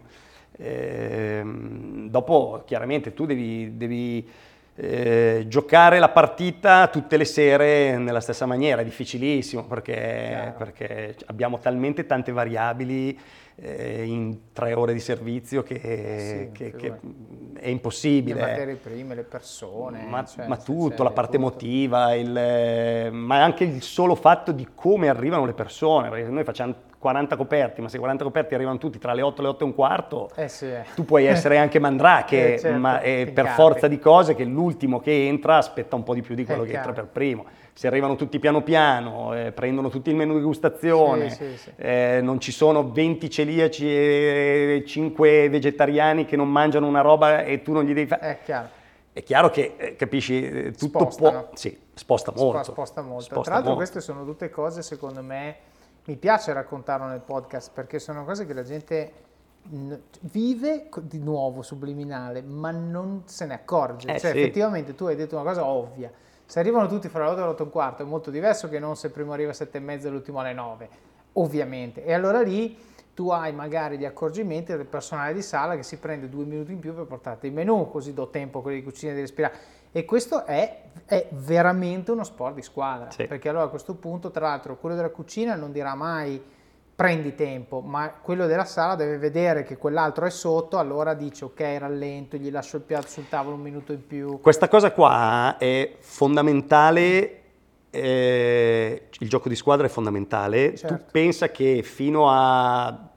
[0.57, 4.27] E, ehm, dopo chiaramente tu devi, devi
[4.75, 11.59] eh, giocare la partita tutte le sere nella stessa maniera è difficilissimo perché, perché abbiamo
[11.59, 13.17] talmente tante variabili
[13.61, 16.99] eh, in tre ore di servizio che, sì, che, che
[17.59, 18.39] è impossibile.
[18.39, 20.05] Le materie prime, le persone.
[20.07, 21.47] Ma, cioè, ma tutto, la parte tutto.
[21.47, 26.73] emotiva, il, ma anche il solo fatto di come arrivano le persone, perché noi facciamo
[26.97, 29.67] 40 coperti, ma se 40 coperti arrivano tutti tra le 8 e le 8 e
[29.67, 30.85] un quarto, eh sì, eh.
[30.95, 34.99] tu puoi essere anche mandrache, eh, certo, ma è per forza di cose che l'ultimo
[34.99, 36.89] che entra aspetta un po' di più di quello che chiaro.
[36.89, 37.45] entra per primo
[37.79, 41.71] si arrivano tutti piano piano, eh, prendono tutti il menù di gustazione, sì, sì, sì.
[41.77, 47.61] Eh, non ci sono 20 celiaci e 5 vegetariani che non mangiano una roba e
[47.61, 48.21] tu non gli devi fare.
[48.21, 48.67] È chiaro.
[49.13, 51.43] È chiaro che, eh, capisci, eh, tutto Spostano.
[51.43, 51.49] può...
[51.53, 52.63] Sì, sposta molto.
[52.63, 53.23] Sposta molto.
[53.23, 53.89] Sposta Tra l'altro molto.
[53.89, 55.55] queste sono tutte cose, secondo me,
[56.03, 59.11] mi piace raccontarlo nel podcast perché sono cose che la gente
[60.19, 64.15] vive di nuovo subliminale, ma non se ne accorge.
[64.15, 66.11] Eh, cioè, effettivamente tu hai detto una cosa ovvia
[66.49, 68.79] se arrivano tutti fra 8 e le 8 e un quarto è molto diverso che
[68.79, 70.89] non se il primo arriva alle 7 e mezza e l'ultimo alle 9,
[71.33, 72.03] ovviamente.
[72.03, 72.75] E allora lì
[73.13, 76.79] tu hai magari gli accorgimenti del personale di sala che si prende due minuti in
[76.79, 79.53] più per portarti il menù, così do tempo a quelli di cucina di respirare.
[79.91, 83.27] E questo è, è veramente uno sport di squadra, sì.
[83.27, 86.43] perché allora a questo punto, tra l'altro, quello della cucina non dirà mai
[86.99, 91.77] prendi tempo, ma quello della sala deve vedere che quell'altro è sotto, allora dice ok,
[91.79, 94.41] rallento, gli lascio il piatto sul tavolo un minuto in più.
[94.41, 97.41] Questa cosa qua è fondamentale,
[97.89, 100.75] eh, il gioco di squadra è fondamentale.
[100.75, 100.97] Certo.
[100.97, 103.09] Tu pensa che fino a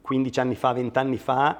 [0.00, 1.58] 15 anni fa, 20 anni fa,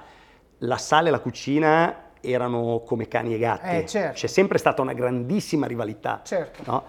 [0.58, 3.76] la sala e la cucina erano come cani e gatti.
[3.76, 4.14] Eh, certo.
[4.14, 6.22] C'è sempre stata una grandissima rivalità.
[6.24, 6.62] Certo.
[6.66, 6.82] No?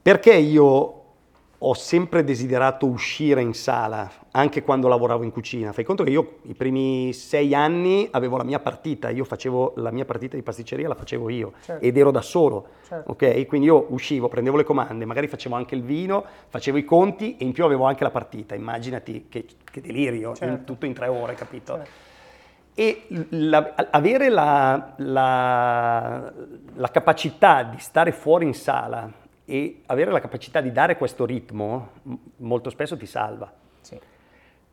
[0.00, 1.05] Perché io
[1.58, 5.72] ho sempre desiderato uscire in sala, anche quando lavoravo in cucina.
[5.72, 9.90] Fai conto che io i primi sei anni avevo la mia partita, io facevo la
[9.90, 11.84] mia partita di pasticceria, la facevo io certo.
[11.84, 13.12] ed ero da solo, certo.
[13.12, 13.46] ok?
[13.46, 17.44] Quindi io uscivo, prendevo le comande, magari facevo anche il vino, facevo i conti e
[17.44, 18.54] in più avevo anche la partita.
[18.54, 20.54] Immaginati che, che delirio, certo.
[20.54, 21.74] in, tutto in tre ore, capito?
[21.74, 22.04] Certo.
[22.78, 26.30] E la, avere la, la,
[26.74, 29.10] la capacità di stare fuori in sala
[29.46, 31.92] e avere la capacità di dare questo ritmo
[32.38, 33.50] molto spesso ti salva.
[33.80, 33.98] Sì.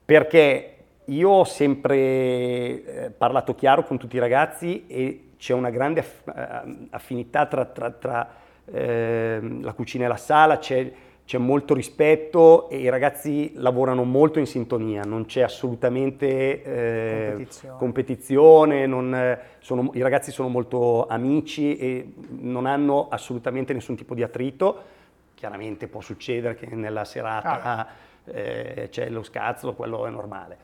[0.03, 6.01] Perché io ho sempre eh, parlato chiaro con tutti i ragazzi e c'è una grande
[6.01, 8.29] eh, affinità tra, tra, tra
[8.65, 10.91] eh, la cucina e la sala, c'è,
[11.25, 17.77] c'è, molto rispetto e i ragazzi lavorano molto in sintonia, non c'è assolutamente eh, competizione,
[17.77, 24.23] competizione non, sono, i ragazzi sono molto amici e non hanno assolutamente nessun tipo di
[24.23, 24.91] attrito.
[25.35, 27.87] Chiaramente può succedere che nella serata ah.
[28.25, 30.57] eh, c'è lo scazzolo, quello è normale.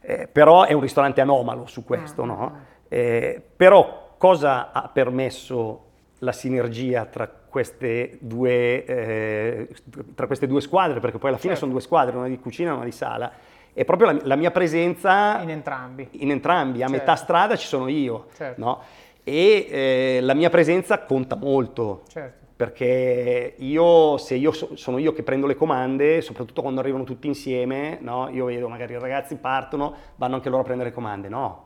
[0.00, 2.26] Eh, però è un ristorante anomalo su questo, ah.
[2.26, 2.60] no?
[2.88, 5.85] Eh, però cosa ha permesso
[6.20, 9.68] la sinergia tra queste due, eh,
[10.14, 11.00] tra queste due squadre?
[11.00, 11.66] Perché poi alla fine certo.
[11.66, 13.32] sono due squadre, una di cucina e una di sala
[13.76, 16.08] è proprio la, la, mia presenza in entrambi.
[16.12, 16.78] In entrambi.
[16.82, 16.92] A certo.
[16.92, 18.58] metà strada ci sono io, certo.
[18.58, 18.80] no?
[19.22, 22.00] E eh, la mia presenza conta molto.
[22.08, 22.46] Certo.
[22.56, 27.26] Perché io, se io so, sono io che prendo le comande, soprattutto quando arrivano tutti
[27.26, 28.30] insieme, no?
[28.30, 31.28] io vedo magari i ragazzi partono, vanno anche loro a prendere comande.
[31.28, 31.65] No,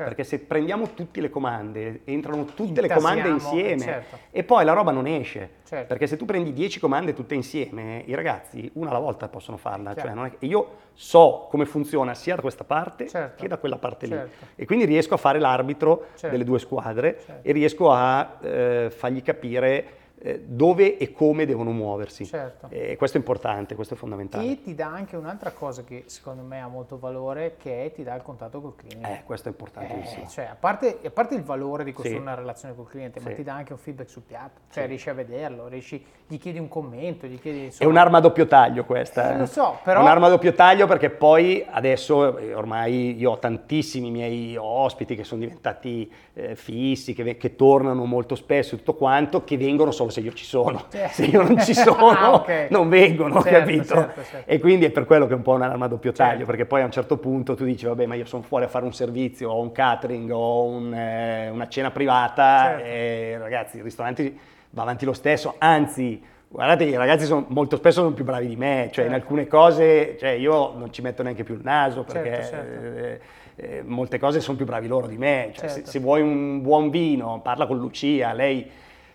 [0.00, 0.14] Certo.
[0.14, 4.18] Perché se prendiamo tutte le comande, entrano tutte Intasiamo, le comande insieme certo.
[4.30, 5.58] e poi la roba non esce.
[5.66, 5.86] Certo.
[5.88, 9.94] Perché se tu prendi 10 comande tutte insieme, i ragazzi una alla volta possono farla.
[9.94, 13.42] Cioè che, io so come funziona sia da questa parte certo.
[13.42, 14.12] che da quella parte lì.
[14.12, 14.46] Certo.
[14.54, 16.30] E quindi riesco a fare l'arbitro certo.
[16.30, 19.98] delle due squadre e riesco a eh, fargli capire
[20.44, 22.26] dove e come devono muoversi.
[22.26, 22.66] Certo.
[22.68, 24.50] E questo è importante, questo è fondamentale.
[24.50, 28.02] E ti dà anche un'altra cosa che secondo me ha molto valore, che è ti
[28.02, 29.10] dà il contatto col cliente.
[29.10, 30.24] Eh, questo è importantissimo.
[30.24, 32.26] Eh, cioè, a parte, a parte, il valore di costruire sì.
[32.26, 33.28] una relazione col cliente, sì.
[33.28, 34.88] ma ti dà anche un feedback sul piatto, cioè sì.
[34.88, 37.64] riesci a vederlo, riesci, gli chiedi un commento, gli chiedi...
[37.64, 37.88] Insomma...
[37.88, 39.34] È un'arma a doppio taglio questa.
[39.34, 40.00] Eh, lo so, però...
[40.00, 45.16] È un'arma a doppio taglio perché poi adesso eh, ormai io ho tantissimi miei ospiti
[45.16, 50.09] che sono diventati eh, fissi, che, che tornano molto spesso, tutto quanto, che vengono solo
[50.10, 50.86] se io ci sono.
[50.90, 51.08] Certo.
[51.20, 52.66] Se io non ci sono, ah, okay.
[52.70, 53.94] non vengono, certo, capito?
[53.94, 56.30] Certo, certo, e quindi è per quello che è un po' un'arma a doppio taglio,
[56.30, 56.46] certo.
[56.46, 58.84] perché poi a un certo punto tu dici, vabbè, ma io sono fuori a fare
[58.84, 62.84] un servizio, ho un catering, ho un, eh, una cena privata, certo.
[62.84, 64.34] e ragazzi, il ristorante
[64.70, 66.22] va avanti lo stesso, anzi...
[66.52, 70.16] Guardate, i ragazzi sono, molto spesso sono più bravi di me, cioè in alcune cose
[70.18, 73.20] cioè io non ci metto neanche più il naso perché eh,
[73.60, 75.52] eh, molte cose sono più bravi loro di me.
[75.54, 78.68] Cioè, se, se, vuoi un buon vino, parla con Lucia, lei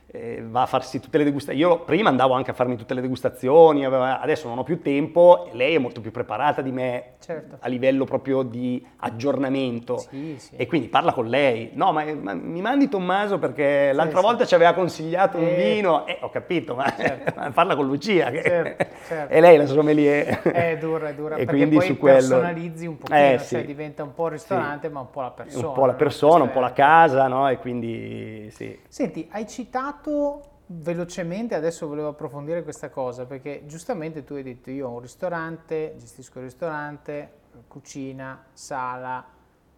[0.07, 1.59] eh, va a farsi tutte le degustazioni.
[1.59, 5.75] Io prima andavo anche a farmi tutte le degustazioni, adesso non ho più tempo, lei
[5.75, 7.57] è molto più preparata di me certo.
[7.59, 10.55] a livello proprio di aggiornamento sì, sì.
[10.55, 11.71] e quindi parla con lei.
[11.73, 15.55] No, ma, ma mi mandi Tommaso perché l'altra sì, volta ci aveva consigliato un eh.
[15.55, 17.33] vino, eh, ho capito, ma certo.
[17.51, 19.33] parla con Lucia, che certo, certo.
[19.33, 20.41] è lei la sommelier.
[20.41, 22.17] È dura, è dura, e quindi poi su quello...
[22.17, 25.67] personalizzi un pochino, eh, cioè diventa un po' il ristorante ma un po' la persona.
[25.67, 27.49] Un po' la persona, un po' la casa, no?
[27.49, 28.79] E quindi sì.
[28.87, 34.69] Senti, hai citato citato velocemente, adesso volevo approfondire questa cosa, perché giustamente tu hai detto
[34.69, 37.31] io ho un ristorante, gestisco il ristorante,
[37.67, 39.23] cucina, sala,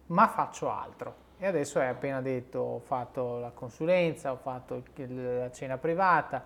[0.06, 1.26] ma faccio altro.
[1.38, 6.44] E adesso hai appena detto ho fatto la consulenza, ho fatto la cena privata.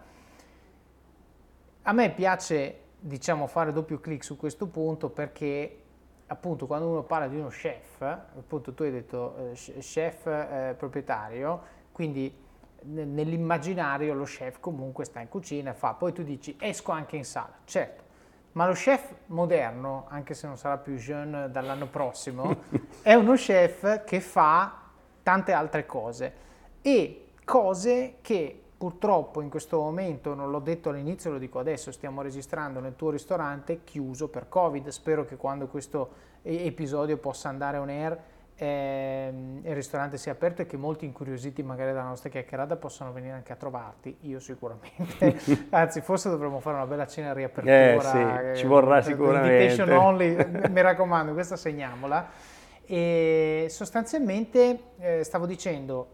[1.82, 5.78] A me piace, diciamo, fare doppio clic su questo punto perché
[6.26, 11.80] appunto quando uno parla di uno chef, appunto tu hai detto eh, chef eh, proprietario,
[11.92, 12.41] quindi
[12.84, 17.24] nell'immaginario lo chef comunque sta in cucina e fa, poi tu dici esco anche in
[17.24, 18.02] sala, certo,
[18.52, 22.56] ma lo chef moderno, anche se non sarà più jeune dall'anno prossimo,
[23.02, 24.80] è uno chef che fa
[25.22, 26.50] tante altre cose.
[26.82, 32.20] E cose che purtroppo in questo momento, non l'ho detto all'inizio, lo dico adesso, stiamo
[32.20, 36.10] registrando nel tuo ristorante chiuso per Covid, spero che quando questo
[36.42, 38.18] episodio possa andare on air
[38.62, 39.32] eh,
[39.64, 43.52] il ristorante sia aperto e che molti incuriositi magari dalla nostra chiacchierata possano venire anche
[43.52, 48.66] a trovarti, io sicuramente, anzi forse dovremmo fare una bella cena riapertura, eh, sì, ci
[48.68, 49.64] vorrà eh, sicuramente.
[49.64, 50.36] Invitation only,
[50.70, 52.30] mi raccomando, questa segniamola.
[52.84, 56.08] E sostanzialmente eh, stavo dicendo,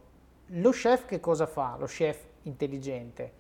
[0.46, 1.76] lo chef che cosa fa?
[1.78, 3.32] Lo chef intelligente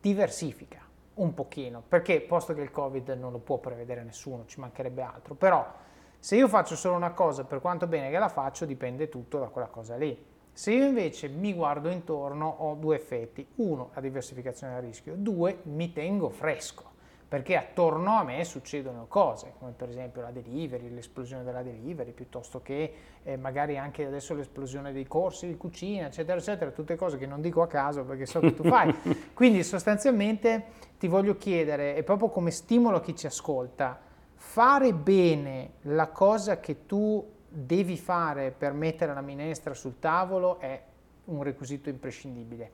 [0.00, 0.80] diversifica
[1.14, 5.34] un pochino, perché posto che il Covid non lo può prevedere nessuno, ci mancherebbe altro,
[5.34, 5.70] però
[6.20, 9.46] se io faccio solo una cosa, per quanto bene che la faccio, dipende tutto da
[9.46, 10.26] quella cosa lì.
[10.52, 13.46] Se io invece mi guardo intorno ho due effetti.
[13.56, 15.14] Uno, la diversificazione del rischio.
[15.16, 16.82] Due, mi tengo fresco,
[17.28, 22.60] perché attorno a me succedono cose, come per esempio la delivery, l'esplosione della delivery, piuttosto
[22.60, 27.26] che eh, magari anche adesso l'esplosione dei corsi di cucina, eccetera, eccetera, tutte cose che
[27.26, 28.92] non dico a caso perché so che tu fai.
[29.32, 30.64] Quindi sostanzialmente
[30.98, 34.07] ti voglio chiedere, e proprio come stimolo a chi ci ascolta,
[34.48, 40.82] fare bene la cosa che tu devi fare per mettere la minestra sul tavolo è
[41.26, 42.70] un requisito imprescindibile,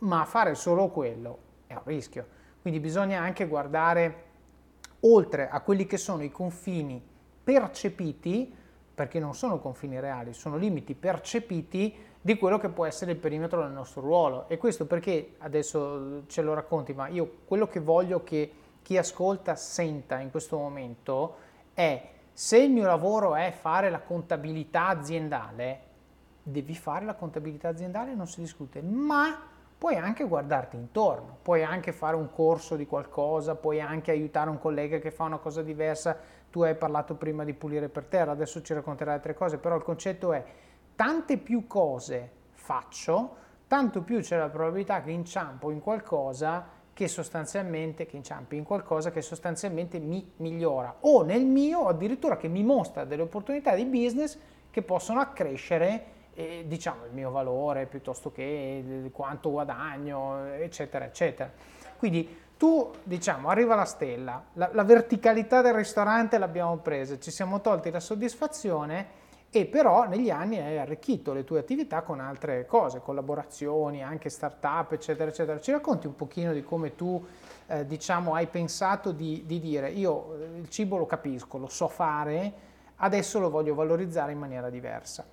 [0.00, 2.26] ma fare solo quello è un rischio.
[2.60, 4.24] Quindi bisogna anche guardare
[5.00, 7.02] oltre a quelli che sono i confini
[7.42, 8.54] percepiti,
[8.94, 13.62] perché non sono confini reali, sono limiti percepiti di quello che può essere il perimetro
[13.62, 14.48] del nostro ruolo.
[14.48, 19.56] E questo perché adesso ce lo racconti, ma io quello che voglio che chi ascolta
[19.56, 21.38] senta in questo momento
[21.74, 25.80] è se il mio lavoro è fare la contabilità aziendale,
[26.40, 29.42] devi fare la contabilità aziendale, non si discute, ma
[29.76, 34.60] puoi anche guardarti intorno, puoi anche fare un corso di qualcosa, puoi anche aiutare un
[34.60, 36.16] collega che fa una cosa diversa,
[36.48, 39.82] tu hai parlato prima di pulire per terra, adesso ci racconterai altre cose, però il
[39.82, 40.44] concetto è
[40.94, 48.06] tante più cose faccio, tanto più c'è la probabilità che inciampo in qualcosa che sostanzialmente,
[48.06, 50.96] che inciampi in qualcosa che sostanzialmente mi migliora.
[51.00, 54.38] O nel mio addirittura che mi mostra delle opportunità di business
[54.70, 61.52] che possono accrescere eh, diciamo il mio valore piuttosto che quanto guadagno eccetera eccetera.
[61.98, 64.42] Quindi tu diciamo arriva la stella.
[64.54, 67.18] La, la verticalità del ristorante l'abbiamo presa.
[67.18, 69.24] Ci siamo tolti la soddisfazione
[69.58, 74.92] e però negli anni hai arricchito le tue attività con altre cose, collaborazioni, anche start-up,
[74.92, 75.58] eccetera, eccetera.
[75.58, 77.24] Ci racconti un pochino di come tu,
[77.66, 81.88] eh, diciamo, hai pensato di, di, dire io eh, il cibo lo capisco, lo so
[81.88, 82.52] fare,
[82.96, 85.24] adesso lo voglio valorizzare in maniera diversa.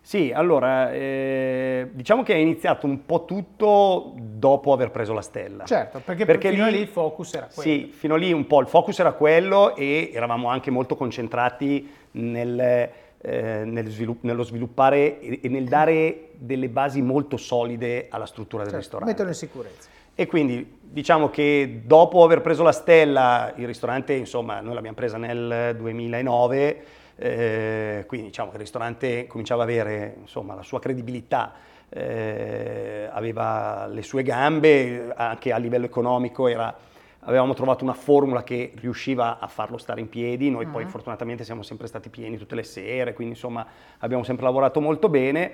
[0.00, 5.64] Sì, allora, eh, diciamo che è iniziato un po' tutto dopo aver preso la stella.
[5.64, 7.70] Certo, perché, perché fino lì, lì il focus era quello.
[7.70, 13.02] Sì, fino lì un po' il focus era quello e eravamo anche molto concentrati nel
[13.26, 18.64] eh, nel svilupp- nello sviluppare e, e, nel dare delle basi molto solide alla struttura
[18.64, 19.12] del certo, ristorante.
[19.12, 19.88] Metterlo in sicurezza.
[20.14, 25.16] E quindi diciamo che dopo aver preso la stella, il ristorante, insomma, noi l'abbiamo presa
[25.16, 26.84] nel 2009,
[27.16, 31.54] eh, quindi diciamo che il ristorante cominciava ad avere insomma, la sua credibilità,
[31.88, 36.76] eh, aveva le sue gambe, anche a livello economico era
[37.24, 40.70] avevamo trovato una formula che riusciva a farlo stare in piedi, noi uh-huh.
[40.70, 40.88] poi ah.
[40.88, 43.66] fortunatamente siamo sempre stati pieni tutte le sere, quindi insomma
[43.98, 45.52] abbiamo sempre lavorato molto bene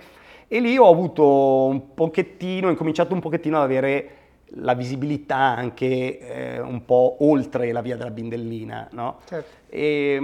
[0.49, 4.11] e lì ho avuto un pochettino, ho incominciato un pochettino ad avere
[4.55, 9.21] la visibilità anche eh, un po' oltre la via della Bindellina, no?
[9.27, 9.49] Certo.
[9.69, 10.21] E,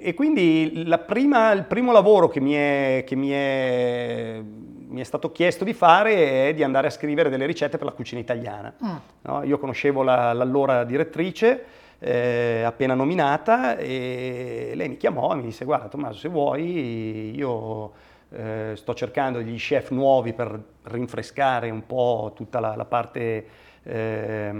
[0.00, 4.42] e, quindi prima, il primo lavoro che mi è, che mi è
[4.96, 7.92] mi è stato chiesto di fare è di andare a scrivere delle ricette per la
[7.92, 8.74] cucina italiana.
[8.82, 8.96] Mm.
[9.20, 9.42] No?
[9.42, 11.64] Io conoscevo la, l'allora direttrice,
[11.98, 17.92] eh, appena nominata, e lei mi chiamò e mi disse guarda Tommaso se vuoi io
[18.30, 23.46] eh, sto cercando degli chef nuovi per rinfrescare un po' tutta la, la parte
[23.82, 24.50] eh,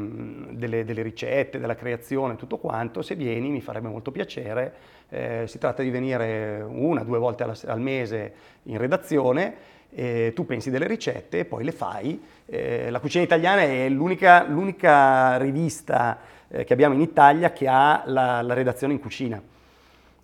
[0.51, 4.75] delle, delle, ricette, della creazione, tutto quanto, se vieni mi farebbe molto piacere.
[5.09, 8.35] Eh, si tratta di venire una, due volte al, al mese
[8.65, 9.75] in redazione.
[9.95, 12.20] Eh, tu pensi delle ricette e poi le fai.
[12.47, 16.18] Eh, la cucina italiana è l'unica, l'unica rivista
[16.49, 19.43] eh, che abbiamo in Italia che ha la, la redazione in cucina.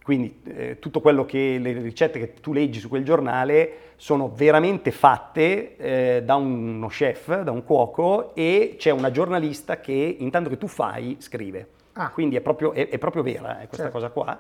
[0.03, 4.91] Quindi eh, tutto quello che le ricette che tu leggi su quel giornale sono veramente
[4.91, 10.59] fatte eh, da uno chef, da un cuoco e c'è una giornalista che intanto che
[10.59, 11.69] tu fai scrive.
[11.93, 12.11] Ah.
[12.11, 13.93] Quindi è proprio, è, è proprio vera è questa certo.
[13.93, 14.39] cosa qua.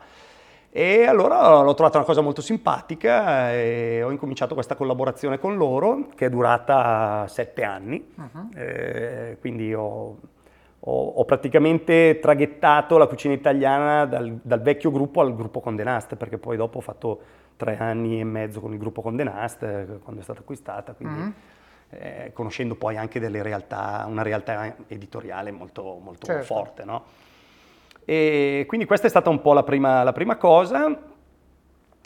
[0.74, 6.08] E allora l'ho trovata una cosa molto simpatica e ho incominciato questa collaborazione con loro
[6.14, 8.02] che è durata sette anni.
[8.16, 8.48] Uh-huh.
[8.54, 10.16] Eh, quindi ho
[10.84, 16.16] ho, ho, praticamente traghettato la cucina italiana dal, dal, vecchio gruppo al gruppo Condé Nast,
[16.16, 17.20] perché poi dopo ho fatto
[17.56, 21.20] tre anni e mezzo con il gruppo Condé Nast, eh, quando è stata acquistata, quindi
[21.20, 21.30] mm.
[21.90, 26.44] eh, conoscendo poi anche delle realtà, una realtà editoriale molto, molto certo.
[26.44, 26.84] forte.
[26.84, 27.04] No?
[28.05, 31.11] E quindi questa è stata un po' la prima, la prima cosa.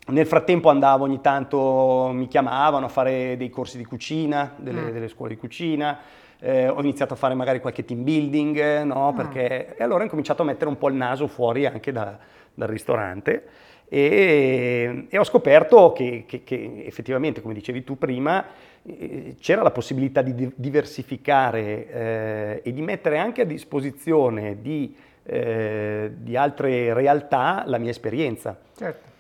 [0.09, 4.91] Nel frattempo andavo ogni tanto, mi chiamavano a fare dei corsi di cucina, delle, mm.
[4.91, 5.99] delle scuole di cucina,
[6.39, 9.13] eh, ho iniziato a fare magari qualche team building, no?
[9.17, 12.17] Perché, e allora ho incominciato a mettere un po' il naso fuori anche da,
[12.55, 13.49] dal ristorante
[13.89, 18.45] e, e ho scoperto che, che, che, effettivamente, come dicevi tu prima,
[18.83, 24.95] eh, c'era la possibilità di diversificare eh, e di mettere anche a disposizione di,
[25.27, 28.57] eh, di altre realtà la mia esperienza.
[28.77, 29.15] Certo.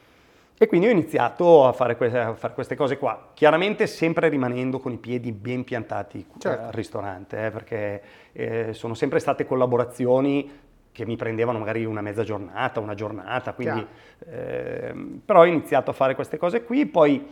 [0.58, 4.78] E quindi ho iniziato a fare, queste, a fare, queste, cose qua, chiaramente sempre rimanendo
[4.78, 6.64] con i piedi ben piantati certo.
[6.64, 8.02] al ristorante, eh, perché
[8.32, 13.86] eh, sono sempre state collaborazioni che mi prendevano magari una mezza giornata, una giornata, quindi,
[14.30, 17.22] eh, però ho iniziato a fare queste cose qui, poi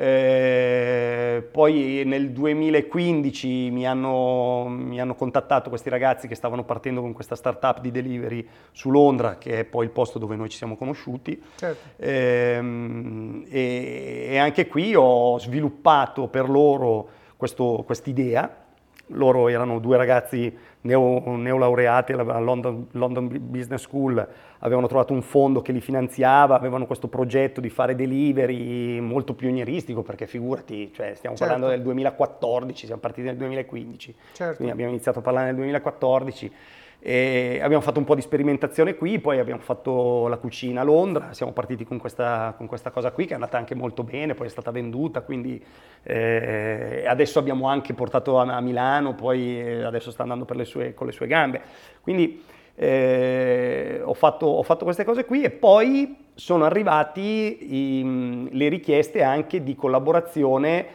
[0.00, 7.12] eh, poi nel 2015 mi hanno, mi hanno, contattato questi ragazzi che stavano partendo con
[7.12, 10.76] questa startup di delivery su Londra, che è poi il posto dove noi ci siamo
[10.76, 11.42] conosciuti.
[11.56, 11.88] Certo.
[11.96, 18.66] Eh, e, e, anche qui ho sviluppato per loro questa idea
[19.12, 20.54] loro erano due ragazzi
[20.88, 24.26] neo, neolaureati alla London, London, Business School,
[24.60, 30.02] avevano trovato un fondo che li finanziava, avevano questo progetto di fare delivery molto pionieristico,
[30.02, 31.52] perché figurati, cioè stiamo certo.
[31.52, 34.54] parlando del 2014, siamo partiti nel 2015, certo.
[34.56, 36.52] quindi abbiamo iniziato a parlare nel 2014
[37.00, 41.32] e abbiamo fatto un po' di sperimentazione qui, poi abbiamo fatto la cucina a Londra,
[41.32, 44.48] siamo partiti con questa, con questa cosa qui che è andata anche molto bene, poi
[44.48, 45.62] è stata venduta, quindi
[46.02, 50.94] eh, adesso abbiamo anche portato a, a Milano, poi eh, adesso sta andando le sue,
[50.94, 51.60] con le sue gambe.
[52.00, 52.42] Quindi
[52.74, 59.22] eh, ho, fatto, ho, fatto, queste cose qui e poi sono arrivati i, le richieste
[59.22, 60.86] anche di collaborazione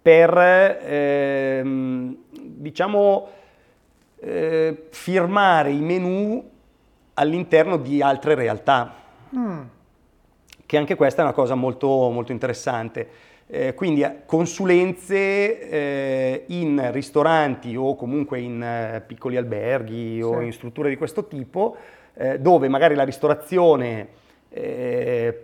[0.00, 3.28] per, ehm, diciamo,
[4.26, 6.44] eh, firmare i menu
[7.14, 8.92] all'interno di altre realtà,
[9.34, 9.60] mm.
[10.66, 13.08] che anche questa è una cosa molto, molto interessante.
[13.48, 20.20] Eh, quindi eh, consulenze eh, in ristoranti o comunque in eh, piccoli alberghi sì.
[20.22, 21.76] o in strutture di questo tipo,
[22.14, 24.24] eh, dove magari la ristorazione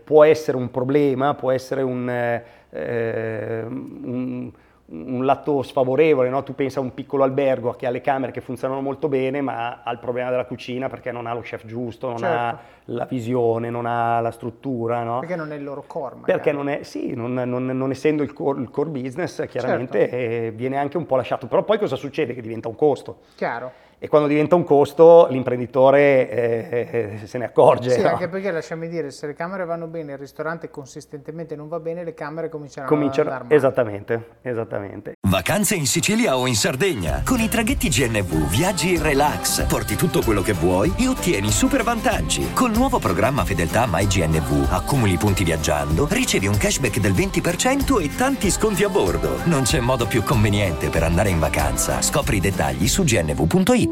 [0.05, 4.51] può essere un problema, può essere un, un
[4.93, 6.43] un lato sfavorevole, no?
[6.43, 9.83] tu pensa a un piccolo albergo che ha le camere che funzionano molto bene, ma
[9.83, 12.37] ha il problema della cucina perché non ha lo chef giusto, non certo.
[12.37, 15.03] ha la visione, non ha la struttura.
[15.03, 15.21] No?
[15.21, 16.17] Perché non è il loro core.
[16.17, 16.33] Magari.
[16.33, 20.17] Perché non è, sì, non, non, non essendo il core, il core, business, chiaramente certo.
[20.17, 21.47] eh, viene anche un po' lasciato.
[21.47, 22.35] Però poi cosa succede?
[22.35, 23.21] Che diventa un costo.
[23.37, 26.89] Chiaro e quando diventa un costo l'imprenditore eh,
[27.21, 27.91] eh, se ne accorge.
[27.91, 28.09] Sì, no?
[28.09, 32.03] anche perché lasciami dire, se le camere vanno bene, il ristorante consistentemente non va bene,
[32.03, 35.13] le camere cominciano, cominciano a andare Esattamente, esattamente.
[35.29, 37.23] Vacanze in Sicilia o in Sardegna.
[37.25, 41.85] Con i traghetti GNV viaggi in relax, porti tutto quello che vuoi e ottieni super
[41.85, 42.53] vantaggi.
[42.55, 48.51] Col nuovo programma Fedeltà MyGNV accumuli punti viaggiando, ricevi un cashback del 20% e tanti
[48.51, 49.37] sconti a bordo.
[49.45, 52.03] Non c'è modo più conveniente per andare in vacanza.
[52.03, 53.91] Scopri i dettagli su gnv.it.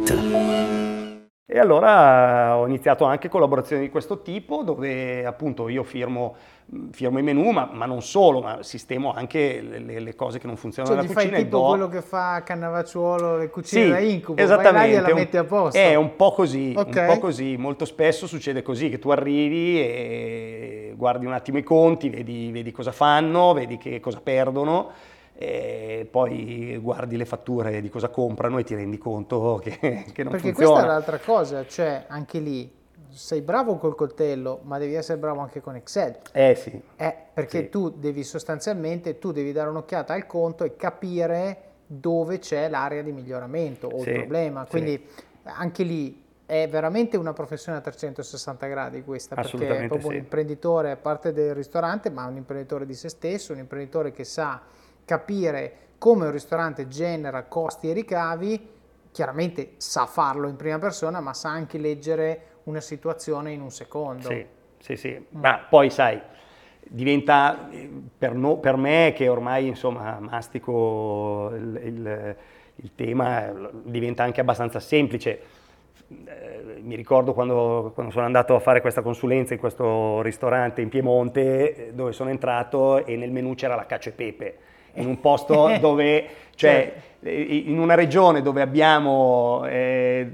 [1.52, 6.36] E allora ho iniziato anche collaborazioni di questo tipo dove appunto io firmo,
[6.92, 10.54] firmo i menu, ma, ma, non solo, ma sistemo anche le, le cose che non
[10.54, 11.34] funzionano cioè, nella cucina.
[11.34, 11.68] Fai tipo do...
[11.70, 15.76] quello che fa Cannavacciuolo, le cucine sì, da incubo, esattamente, e la metti a posto.
[15.76, 17.08] È un po' così, okay.
[17.08, 21.64] un po' così, molto spesso succede così, che tu arrivi e guardi un attimo i
[21.64, 24.92] conti, vedi, vedi cosa fanno, vedi che cosa perdono
[25.42, 29.78] e poi guardi le fatture di cosa comprano e ti rendi conto che,
[30.12, 30.52] che non Perché funziona.
[30.52, 32.70] questa è l'altra cosa, cioè anche lì
[33.08, 36.18] sei bravo col coltello, ma devi essere bravo anche con Excel.
[36.32, 36.78] Eh sì.
[36.94, 37.68] Eh, perché Sì.
[37.70, 43.10] tu devi sostanzialmente, tu devi dare un'occhiata al conto e capire dove c'è l'area di
[43.10, 44.64] miglioramento o Sì, il problema.
[44.64, 44.70] sì.
[44.72, 45.06] Quindi
[45.44, 50.18] anche lì è veramente una professione a 360 gradi questa, perché è proprio un sì.
[50.18, 54.60] imprenditore a parte del ristorante, ma un imprenditore di se stesso, un imprenditore che sa
[55.10, 58.68] capire come un ristorante genera costi e ricavi,
[59.10, 64.28] chiaramente sa farlo in prima persona, ma sa anche leggere una situazione in un secondo.
[64.28, 64.46] Sì,
[64.78, 65.26] sì, sì.
[65.30, 66.20] Ma poi sai,
[66.86, 67.68] diventa
[68.16, 72.36] per, no- per me che ormai insomma mastico il, il-
[72.82, 73.52] il tema,
[73.82, 75.40] diventa anche abbastanza semplice.
[76.08, 80.88] Eh, mi ricordo quando, quando sono andato a fare questa consulenza in questo ristorante in
[80.88, 84.58] Piemonte dove sono entrato e nel menù c'era la cacio e pepe
[84.94, 86.24] in un posto dove,
[86.54, 90.28] cioè, eh, in una regione dove abbiamo, eh,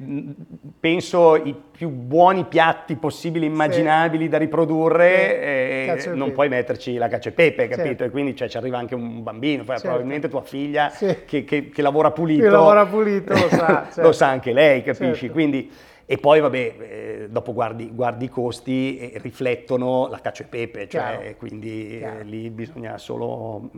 [0.78, 6.08] penso, i più buoni piatti possibili immaginabili da riprodurre, Sì.
[6.08, 7.86] eh, non puoi metterci la cacio e pepe, capito?
[7.88, 8.04] Certo.
[8.04, 9.82] E quindi cioè, ci arriva anche un bambino, Certo.
[9.82, 11.24] probabilmente tua figlia Sì.
[11.26, 14.00] che, che- che lavora pulito, Che lavora pulito lo sa, certo.
[14.02, 15.14] lo sa anche lei, capisci?
[15.26, 15.32] Certo.
[15.32, 15.70] Quindi,
[16.08, 20.88] e poi vabbè, eh, dopo guardi, guardi i costi e riflettono la cacio e pepe,
[20.88, 21.36] cioè, Chiaro.
[21.36, 23.70] quindi eh, lì bisogna solo...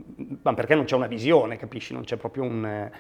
[0.43, 1.95] Ma perché non c'è una visione, capisci?
[1.95, 2.91] Non c'è proprio un,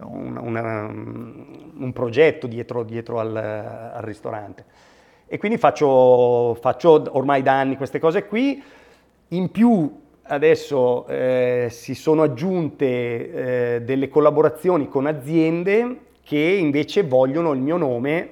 [0.00, 4.64] un, una- un progetto dietro, dietro al, al ristorante.
[5.26, 8.62] E quindi faccio, faccio ormai da anni queste cose qui.
[9.28, 17.52] In più adesso eh, si sono aggiunte eh, delle collaborazioni con aziende che invece vogliono
[17.52, 18.30] il mio nome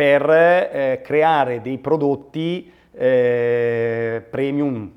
[0.00, 4.90] per eh, creare dei prodotti eh, premium.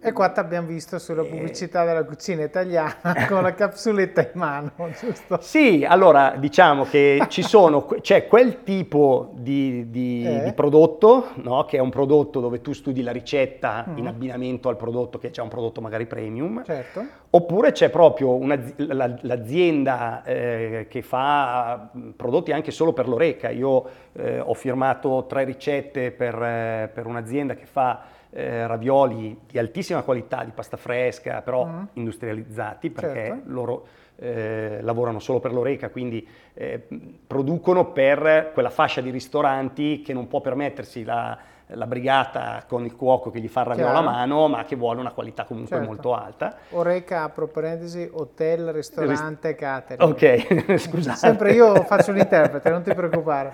[0.00, 2.96] E qua ti abbiamo visto sulla pubblicità della cucina italiana
[3.28, 5.38] con la capsuletta in mano, giusto?
[5.40, 10.44] Sì, allora diciamo che ci sono, c'è quel tipo di, di- Eh.
[10.44, 11.64] di prodotto, no?
[11.64, 13.98] che è un prodotto dove tu studi la ricetta Mm.
[13.98, 17.04] in abbinamento al prodotto, che è già un prodotto magari premium, Certo.
[17.30, 23.50] oppure c'è proprio un'azi- la- l'azienda eh, che fa prodotti anche solo per l'oreca.
[23.50, 28.00] Io eh, ho firmato tre ricette per, eh, per un'azienda che fa
[28.36, 31.82] eh, ravioli di altissima qualità, di pasta fresca, però Mm.
[31.94, 33.42] industrializzati, perché Certo.
[33.46, 36.86] loro eh, lavorano solo per l'oreca, quindi eh,
[37.26, 41.36] producono per quella fascia di ristoranti che non può permettersi la,
[41.68, 45.00] la brigata con il cuoco che gli fa il raviolo alla mano, ma che vuole
[45.00, 45.90] una qualità comunque Certo.
[45.92, 46.56] molto alta.
[46.70, 50.08] Oreca, apro parentesi, hotel, ristorante, catering.
[50.08, 51.16] Ok, scusate.
[51.16, 53.52] Sempre io faccio l'interprete, non ti preoccupare.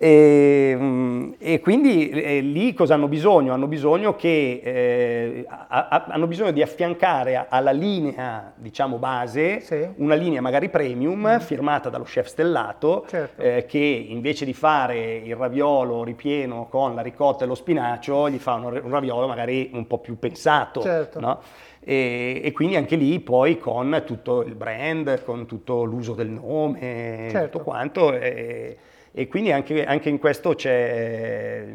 [0.00, 3.52] E, mm, e quindi eh, lì cosa hanno bisogno?
[3.52, 9.74] Hanno bisogno, che, eh, a- a- hanno bisogno di affiancare alla linea diciamo, base Sì.
[9.74, 9.90] Mm.
[9.96, 13.42] una linea magari premium firmata dallo chef stellato Certo.
[13.42, 18.38] eh, che invece di fare il raviolo ripieno con la ricotta e lo spinacio gli
[18.38, 20.80] fa un, un raviolo magari un po' più pensato.
[20.80, 21.18] Certo.
[21.18, 21.40] no?
[21.80, 27.26] E, e quindi anche lì poi con tutto il brand, con tutto l'uso del nome,
[27.30, 27.58] Certo.
[27.58, 28.12] tutto quanto.
[28.12, 28.76] E,
[29.18, 31.66] e quindi anche, anche in questo c'è,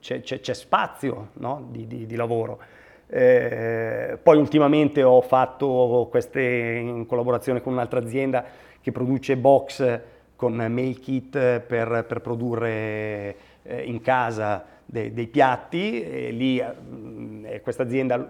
[0.00, 1.68] c'è- c'è- c'è spazio no?
[1.70, 2.58] di, di- di lavoro.
[3.06, 8.44] Eh, poi ultimamente ho fatto queste in collaborazione con un'altra azienda
[8.80, 10.00] che produce box
[10.34, 17.60] con mail kit per, per produrre eh, in casa de- dei piatti e lì eh,
[17.60, 18.24] questa azienda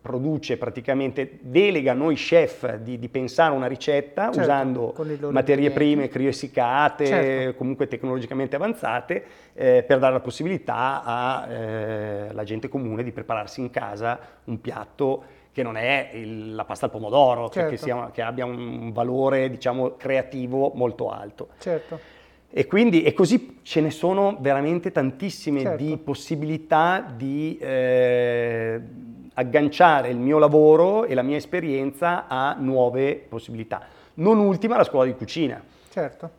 [0.00, 4.94] produce praticamente, delega a noi chef di, di pensare una ricetta Certo, usando
[5.30, 7.54] materie prime crioessicate, Certo.
[7.56, 14.18] comunque tecnologicamente avanzate, eh, per dare la possibilità alla gente comune di prepararsi in casa
[14.44, 17.84] un piatto che non è il- la pasta al pomodoro, che- che, Certo.
[17.84, 21.48] sia- che abbia un valore diciamo, creativo molto alto.
[21.58, 21.98] Certo.
[22.52, 25.84] E quindi e così ce ne sono veramente tantissime Certo.
[25.84, 28.80] di possibilità di eh,
[29.34, 33.82] agganciare il mio lavoro e la mia esperienza a nuove possibilità.
[34.14, 35.62] Non ultima la scuola di cucina.
[35.90, 36.30] Certo.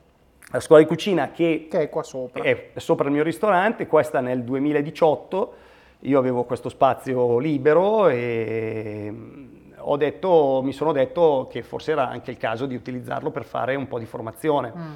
[0.51, 2.43] La scuola di cucina che Che è qua sopra.
[2.43, 5.53] è sopra il mio ristorante, questa nel 2018,
[5.99, 9.45] io avevo questo spazio libero e mm,
[9.77, 13.75] ho detto, mi sono detto che forse era anche il caso di utilizzarlo per fare
[13.75, 14.73] un po' di formazione.
[14.75, 14.93] Mm.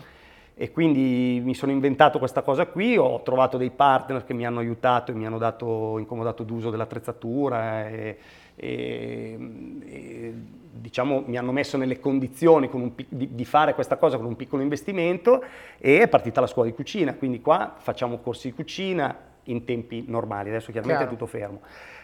[0.57, 4.59] E quindi mi sono inventato questa cosa qui, ho trovato dei partner che mi hanno
[4.59, 8.17] aiutato e mi hanno dato incomodato d'uso dell'attrezzatura e,
[8.55, 9.37] e-
[9.85, 10.33] e,
[10.71, 14.37] diciamo mi hanno messo nelle condizioni con un di, di fare questa cosa con un
[14.37, 15.43] piccolo investimento
[15.77, 19.13] e è partita la scuola di cucina, quindi qua facciamo corsi di cucina
[19.45, 21.15] in tempi normali, adesso chiaramente Chiaro.
[21.15, 21.59] è tutto fermo.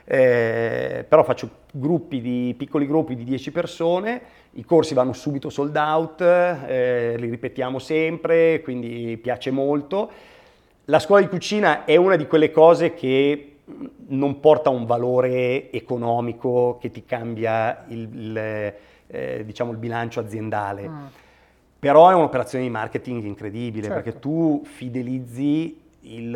[0.06, 4.22] Eh, però faccio gruppi di, piccoli gruppi di 10 persone,
[4.54, 10.12] i corsi vanno subito sold out, eh, li ripetiamo sempre, quindi piace molto.
[10.86, 13.52] La scuola di cucina è una di quelle cose che
[14.08, 18.74] non porta un valore economico che ti cambia il, il,
[19.08, 20.88] eh, diciamo il bilancio aziendale.
[20.88, 21.06] Mm.
[21.80, 24.02] Però è un'operazione di marketing incredibile certo.
[24.02, 26.36] perché tu fidelizzi il,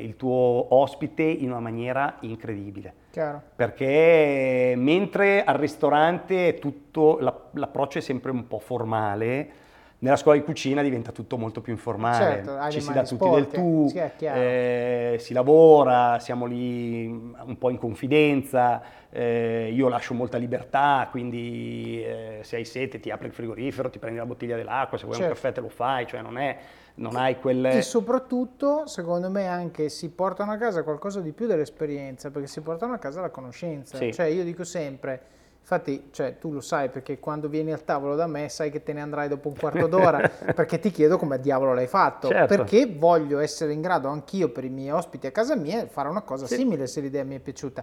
[0.00, 2.94] il, tuo ospite in una maniera incredibile.
[3.10, 3.42] Chiaro.
[3.56, 9.60] Perché mentre al ristorante tutto, l'approccio è sempre un po' formale,
[10.00, 13.48] nella scuola di cucina diventa tutto molto più informale, certo, ci si dà tutti del
[13.48, 18.80] tu, eh, si lavora, siamo lì un po' in confidenza,
[19.10, 23.98] eh, io lascio molta libertà, quindi eh, se hai sete ti apri il frigorifero, ti
[23.98, 25.32] prendi la bottiglia dell'acqua, se vuoi certo.
[25.32, 26.56] un caffè te lo fai, cioè non è
[27.00, 27.78] non hai quelle...
[27.78, 32.60] E soprattutto, secondo me, anche si portano a casa qualcosa di più dell'esperienza, perché si
[32.60, 33.96] portano a casa la conoscenza.
[33.96, 34.12] Sì.
[34.12, 35.20] Cioè, io dico sempre,
[35.60, 38.92] infatti, cioè, tu lo sai, perché quando vieni al tavolo da me sai che te
[38.92, 42.28] ne andrai dopo un quarto d'ora, perché ti chiedo come diavolo l'hai fatto.
[42.28, 42.54] Certo.
[42.54, 46.22] Perché voglio essere in grado anch'io, per i miei ospiti a casa mia, fare una
[46.22, 46.56] cosa sì.
[46.56, 47.82] simile se l'idea mi è piaciuta.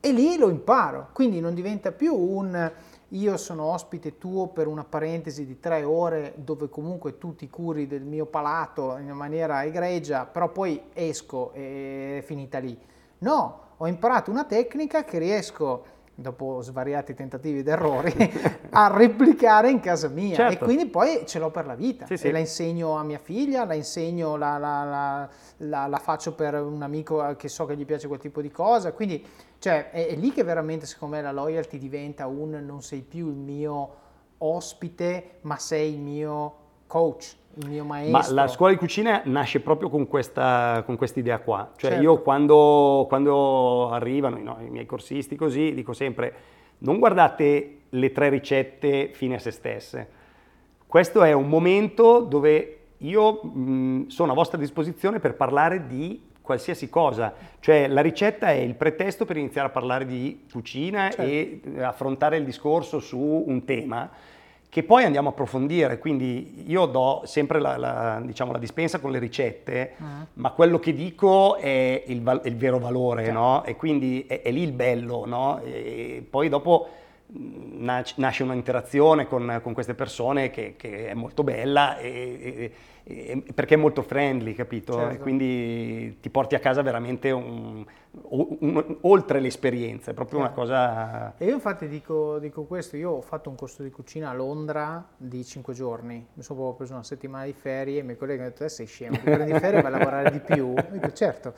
[0.00, 2.70] E lì lo imparo, quindi non diventa più un
[3.10, 7.86] io sono ospite tuo per una parentesi di tre ore dove comunque tu ti curi
[7.86, 12.76] del mio palato in maniera egregia, però poi esco e è finita lì.
[13.18, 18.12] No, ho imparato una tecnica che riesco dopo svariati tentativi ed errori,
[18.70, 20.64] a replicare in casa mia certo.
[20.64, 22.06] e quindi poi ce l'ho per la vita.
[22.06, 22.30] Sì, sì.
[22.30, 25.28] la insegno a mia figlia, la insegno, la, la,
[25.58, 28.92] la, la, faccio per un amico che so che gli piace quel tipo di cosa,
[28.92, 29.24] quindi
[29.58, 33.28] cioè, è, è lì che veramente secondo me la loyalty diventa un non sei più
[33.28, 33.94] il mio
[34.38, 36.54] ospite, ma sei il mio
[36.86, 38.34] coach il mio maestro.
[38.34, 41.70] Ma la scuola di cucina nasce proprio con questa con idea qua.
[41.76, 42.04] Cioè certo.
[42.04, 46.34] io quando, quando arrivano no, i miei corsisti così, dico sempre,
[46.78, 50.08] non guardate le tre ricette fine a se stesse.
[50.86, 56.88] Questo è un momento dove io mh, sono a vostra disposizione per parlare di qualsiasi
[56.88, 61.22] cosa, cioè la ricetta è il pretesto per iniziare a parlare di cucina certo.
[61.22, 64.08] e affrontare il discorso su un tema
[64.68, 69.10] che poi andiamo a approfondire, quindi io do sempre la, la, diciamo, la dispensa con
[69.10, 70.26] le ricette, uh-huh.
[70.34, 73.38] ma quello che dico è il, val- il vero valore, certo.
[73.38, 73.64] no?
[73.64, 75.60] E quindi è, è, lì il bello, no?
[75.64, 76.88] E poi dopo
[77.28, 82.72] nasce un'interazione con, con queste persone che, che, è molto bella e, e,
[83.54, 84.94] perché è molto friendly, capito?
[84.94, 85.14] Certo.
[85.14, 90.60] E quindi ti porti a casa veramente un, un, un, oltre l'esperienza, è proprio certo.
[90.60, 91.34] una cosa...
[91.38, 95.06] E io infatti dico, dico, questo, io ho fatto un corso di cucina a Londra
[95.16, 98.38] di 5 giorni, mi sono proprio preso una settimana di ferie e i miei colleghi
[98.40, 100.72] mi hanno detto, eh, sei scemo, ti prendi ferie e vai a lavorare di più?
[100.74, 101.54] Io dico, certo.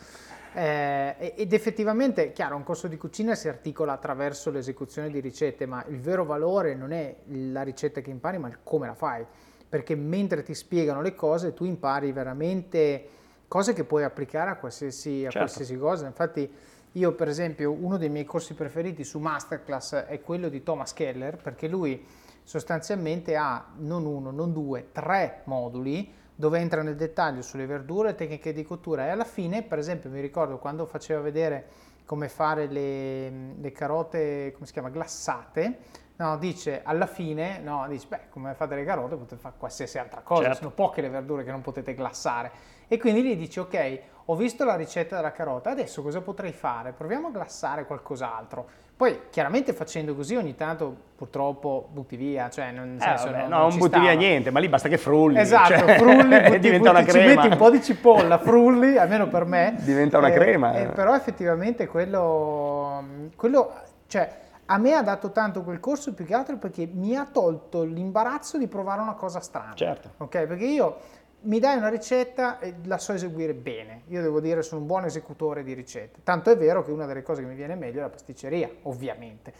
[0.52, 5.82] Eh, ed effettivamente, chiaro, un corso di cucina si articola attraverso l'esecuzione di ricette, ma
[5.88, 9.24] il vero valore non è la ricetta che impari, ma il come la fai.
[9.68, 13.08] Perché mentre ti spiegano le cose, tu impari veramente
[13.48, 15.38] cose che puoi applicare a qualsiasi, a certo.
[15.38, 16.06] qualsiasi cosa.
[16.06, 16.50] Infatti,
[16.92, 21.36] io, per esempio, uno dei miei corsi preferiti su Masterclass è quello di Thomas Keller,
[21.36, 22.04] perché lui
[22.42, 28.52] sostanzialmente ha non uno, non due, tre moduli dove entra nel dettaglio sulle verdure, tecniche
[28.52, 31.66] di cottura e alla fine, per esempio, mi ricordo quando faceva vedere
[32.04, 35.78] come fare le, le carote, come si chiama, glassate,
[36.18, 40.20] no, dice alla fine, no, dice, beh, come fate le carote potete fare qualsiasi altra
[40.22, 40.56] cosa, certo.
[40.58, 42.50] sono poche le verdure che non potete glassare.
[42.88, 46.92] E quindi gli dici, ok, ho visto la ricetta della carota, adesso cosa potrei fare?
[46.92, 48.66] Proviamo a glassare qualcos'altro.
[48.96, 53.48] Poi chiaramente facendo così ogni tanto purtroppo butti via, cioè non, eh, senso, vabbè, non,
[53.50, 54.02] no, non butti stava.
[54.02, 55.38] via niente, ma lì basta che frulli.
[55.38, 57.30] Esatto, cioè, frulli, butti, diventa butti, una crema.
[57.30, 59.76] Ci metti un po' di cipolla, frulli, almeno per me.
[59.84, 60.74] Diventa una eh, crema.
[60.74, 63.04] Eh, però effettivamente quello,
[63.36, 63.72] quello,
[64.08, 67.84] cioè a me ha dato tanto quel corso più che altro perché mi ha tolto
[67.84, 69.74] l'imbarazzo di provare una cosa strana.
[69.74, 70.12] Certo.
[70.18, 70.96] Ok, perché io
[71.40, 74.02] mi dai una ricetta e la so eseguire bene.
[74.08, 76.20] Io devo dire sono un buon esecutore di ricette.
[76.22, 79.52] Tanto è vero che una delle cose che mi viene meglio è la pasticceria, ovviamente.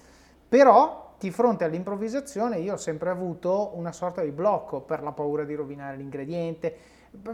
[0.46, 5.44] Però di fronte all'improvvisazione io ho sempre avuto una sorta di blocco per la paura
[5.44, 6.74] di rovinare l'ingrediente,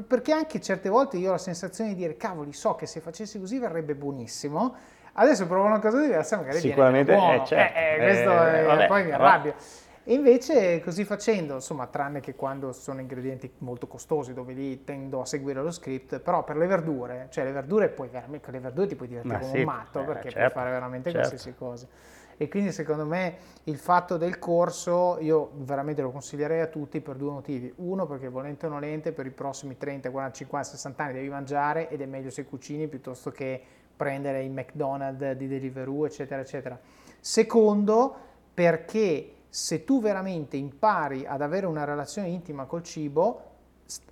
[0.06, 3.40] perché anche certe volte io ho la sensazione di dire cavoli, so che se facessi
[3.40, 4.74] così verrebbe buonissimo.
[5.16, 7.42] Adesso provo una cosa diversa, magari Sicuramente, viene buono.
[7.42, 7.78] Eh, certo.
[7.78, 9.52] eh, eh, questo eh, vabbè, poi mi arrabbio.
[9.52, 9.64] Però...
[10.06, 15.22] E invece così facendo, insomma, tranne che quando sono ingredienti molto costosi, dove lì tendo
[15.22, 18.86] a seguire lo script, però per le verdure, cioè le verdure puoi veramente, le verdure
[18.86, 21.28] ti puoi divertire come sì, un matto, eh, perché certo, puoi fare veramente certo.
[21.28, 21.86] qualsiasi cosa.
[22.36, 27.14] E quindi secondo me il fatto del corso io veramente lo consiglierei a tutti per
[27.14, 27.72] due motivi.
[27.76, 31.88] Uno perché volente o nolente per i prossimi 30, 40, 50, 60 anni devi mangiare
[31.88, 33.62] ed è meglio se cucini piuttosto che
[33.96, 36.78] prendere il McDonald's di Deliveroo, eccetera, eccetera.
[37.20, 38.16] Secondo,
[38.52, 43.52] perché se tu veramente impari ad avere una relazione intima col cibo,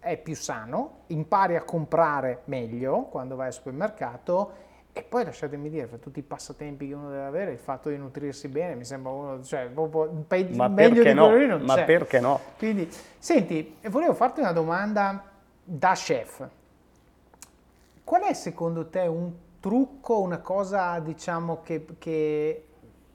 [0.00, 5.86] è più sano, impari a comprare meglio quando vai al supermercato e poi lasciatemi dire,
[5.86, 9.10] per tutti i passatempi che uno deve avere, il fatto di nutrirsi bene mi sembra
[9.10, 11.28] uno, cioè, proprio pe- ma meglio di no?
[11.30, 11.84] quello ma c'è.
[11.86, 12.38] perché no?
[12.58, 12.86] Quindi,
[13.18, 15.24] senti, volevo farti una domanda
[15.64, 16.46] da chef.
[18.04, 19.32] Qual è secondo te un
[19.62, 22.66] trucco, una cosa diciamo che, che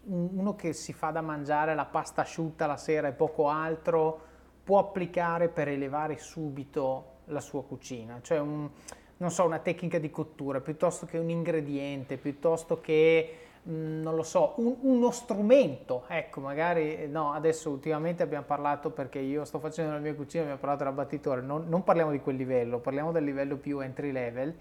[0.05, 4.21] uno che si fa da mangiare la pasta asciutta la sera e poco altro
[4.63, 8.19] può applicare per elevare subito la sua cucina?
[8.21, 8.69] Cioè un,
[9.17, 14.23] non so, una tecnica di cottura, piuttosto che un ingrediente, piuttosto che, mh, non lo
[14.23, 16.05] so, un- uno strumento.
[16.07, 20.61] Ecco, magari, no, adesso ultimamente abbiamo parlato, perché io sto facendo la mia cucina, abbiamo
[20.61, 24.55] parlato dell'abbattitore, non, non parliamo di quel livello, parliamo del livello più entry level.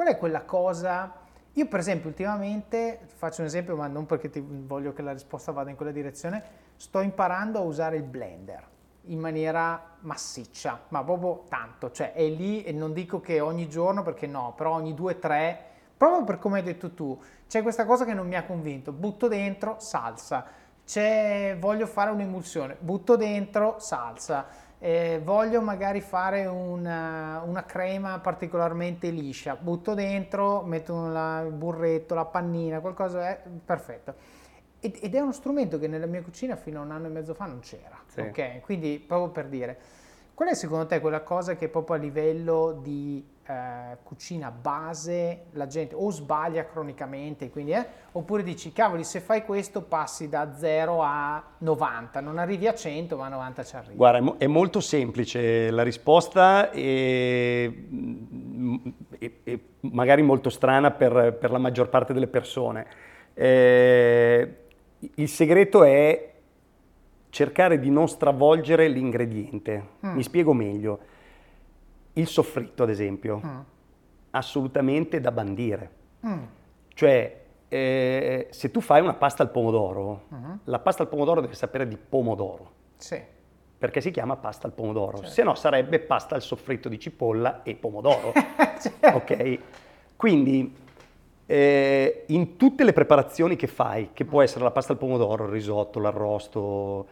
[0.00, 1.12] Qual è quella cosa...
[1.52, 5.52] Io per esempio ultimamente, faccio un esempio, ma non perché ti voglio che la risposta
[5.52, 6.42] vada in quella direzione,
[6.76, 8.66] sto imparando a usare il blender
[9.08, 14.02] in maniera massiccia, ma proprio tanto, cioè è lì e non dico che ogni giorno
[14.02, 17.84] perché no, però ogni due o tre, proprio per come hai detto tu, c'è questa
[17.84, 20.46] cosa che non mi ha convinto, butto dentro salsa,
[20.86, 24.46] c'è, voglio fare un'emulsione, butto dentro salsa,
[24.82, 32.14] eh, voglio magari fare una, una crema particolarmente liscia, butto dentro, metto la- il burretto,
[32.14, 34.14] la pannina, qualcosa, è perfetto.
[34.80, 37.34] Ed ed è uno strumento che nella mia cucina fino a un anno e mezzo
[37.34, 37.98] fa non c'era.
[38.06, 38.20] Sì.
[38.20, 39.78] Ok, quindi proprio per dire,
[40.34, 45.66] qual è secondo te quella cosa che proprio a livello di eh, cucina base la
[45.66, 51.02] gente o sbaglia cronicamente, quindi, eh, oppure dici, cavoli, se fai questo passi da 0
[51.02, 53.96] a 90, non arrivi a 100 ma a 90 ci arrivi.
[53.96, 57.88] Guarda, è, mo- è molto semplice la risposta e,
[59.18, 62.86] e- e magari molto strana per, per la maggior parte delle persone.
[63.34, 64.54] Eh,
[65.14, 66.32] il segreto è
[67.30, 69.84] cercare di non stravolgere l'ingrediente.
[70.06, 70.14] Mm.
[70.14, 70.98] Mi spiego meglio.
[72.20, 73.58] Il soffritto, ad esempio, Mm.
[74.30, 75.90] assolutamente da bandire.
[76.26, 76.42] Mm.
[76.94, 80.60] Cioè, eh, se tu fai una pasta al pomodoro, Mhm.
[80.64, 83.18] la pasta al pomodoro deve sapere di pomodoro Sì,
[83.78, 85.30] perché si chiama pasta al pomodoro, Certo.
[85.32, 88.32] se no sarebbe pasta al soffritto di cipolla e pomodoro.
[88.80, 89.06] Certo.
[89.16, 89.58] ok?
[90.16, 90.74] Quindi
[91.46, 95.50] eh, in tutte le preparazioni che fai, che può essere la pasta al pomodoro, il
[95.50, 97.06] risotto, l'arrosto,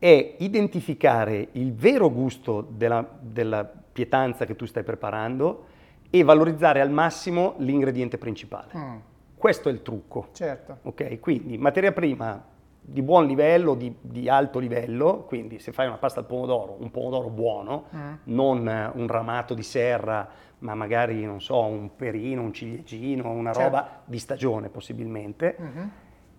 [0.00, 5.66] è identificare il vero gusto della, della pietanza che tu stai preparando
[6.08, 8.72] e valorizzare al massimo l'ingrediente principale.
[8.74, 8.96] Mm.
[9.36, 10.28] Questo è il trucco.
[10.32, 10.78] certo.
[10.82, 12.42] Ok, quindi materia prima
[12.82, 16.90] di buon livello, di, di alto livello, quindi se fai una pasta al pomodoro, un
[16.90, 18.12] pomodoro buono, Mm.
[18.24, 20.26] non eh, un ramato di serra,
[20.60, 23.68] ma magari, non so, un perino, un ciliegino, una Certo.
[23.68, 25.90] roba di stagione possibilmente, Mhm.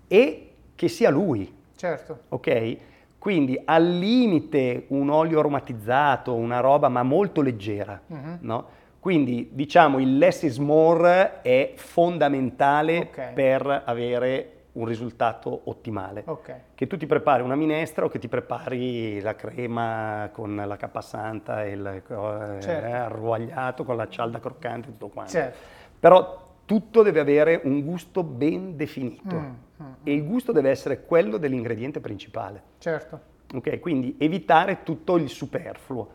[0.08, 2.22] e che sia lui, Certo.
[2.30, 2.78] ok?
[3.22, 8.38] Quindi al limite un olio aromatizzato, una roba ma molto leggera, Mhm.
[8.40, 8.66] no?
[9.00, 13.34] Quindi diciamo il less is more è fondamentale Ok.
[13.34, 16.24] per avere un risultato ottimale.
[16.26, 16.56] Ok.
[16.74, 21.64] Che tu ti prepari una minestra o che ti prepari la crema con la cappasanta
[21.64, 22.96] e il eh, Certo.
[22.96, 25.32] arruagliato con la cialda croccante e tutto quanto.
[25.32, 25.58] Certo.
[26.00, 29.50] Però tutto deve avere un gusto ben definito Mm,
[29.84, 32.62] mm, e il gusto deve essere quello dell'ingrediente principale.
[32.78, 33.20] Certo.
[33.56, 36.08] Ok, quindi evitare tutto il superfluo.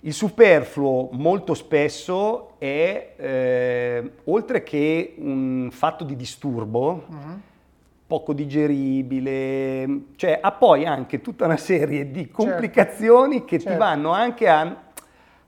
[0.00, 7.40] Il superfluo molto spesso è, eh, oltre che un fatto di disturbo, Mhm.
[8.06, 13.72] poco digeribile, cioè ha poi anche tutta una serie di complicazioni che Certo.
[13.72, 14.87] ti vanno anche a,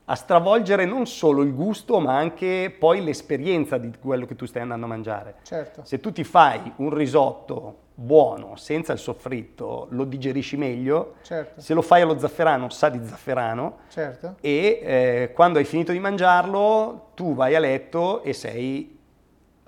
[0.05, 4.61] a stravolgere non solo il gusto, ma anche poi l'esperienza di quello che tu stai
[4.61, 5.35] andando a mangiare.
[5.43, 5.81] Certo.
[5.83, 11.15] Se tu ti fai un risotto buono senza il soffritto, lo digerisci meglio.
[11.21, 11.61] Certo.
[11.61, 13.79] Se lo fai allo zafferano, sa di zafferano.
[13.89, 14.35] Certo.
[14.41, 18.99] E eh, quando hai finito di mangiarlo, tu vai a letto e sei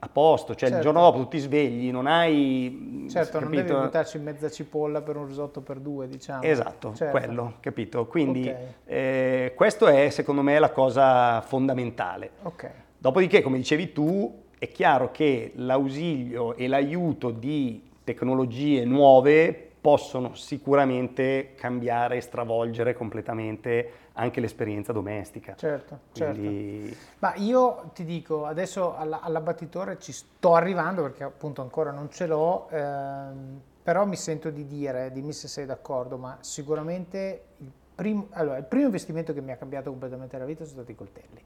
[0.04, 0.54] a posto.
[0.54, 0.76] Cioè, Certo.
[0.76, 3.06] il giorno dopo tu ti svegli, non hai.
[3.10, 3.74] Certo, non capito?
[3.74, 6.44] devi buttarci mezza cipolla per un risotto per due, diciamo.
[6.44, 7.18] Esatto, Certo.
[7.18, 8.06] quello, capito?
[8.06, 8.56] Quindi Ok.
[8.86, 12.32] eh, questo è secondo me la cosa fondamentale.
[12.44, 12.70] Ok.
[12.98, 21.54] Dopodiché, come dicevi tu, è chiaro che l'ausilio e l'aiuto di tecnologie nuove possono sicuramente
[21.56, 25.56] cambiare e stravolgere completamente anche l'esperienza domestica.
[25.56, 26.40] Certo, certo.
[26.40, 32.10] Quindi Ma io ti dico, adesso alla- all'abbattitore ci sto arrivando perché appunto ancora non
[32.12, 37.72] ce l'ho, ehm, però mi sento di dire, dimmi se sei d'accordo, ma sicuramente il
[37.96, 40.96] primo, allora, il primo investimento che mi ha cambiato completamente la vita sono stati i
[40.96, 41.44] coltelli.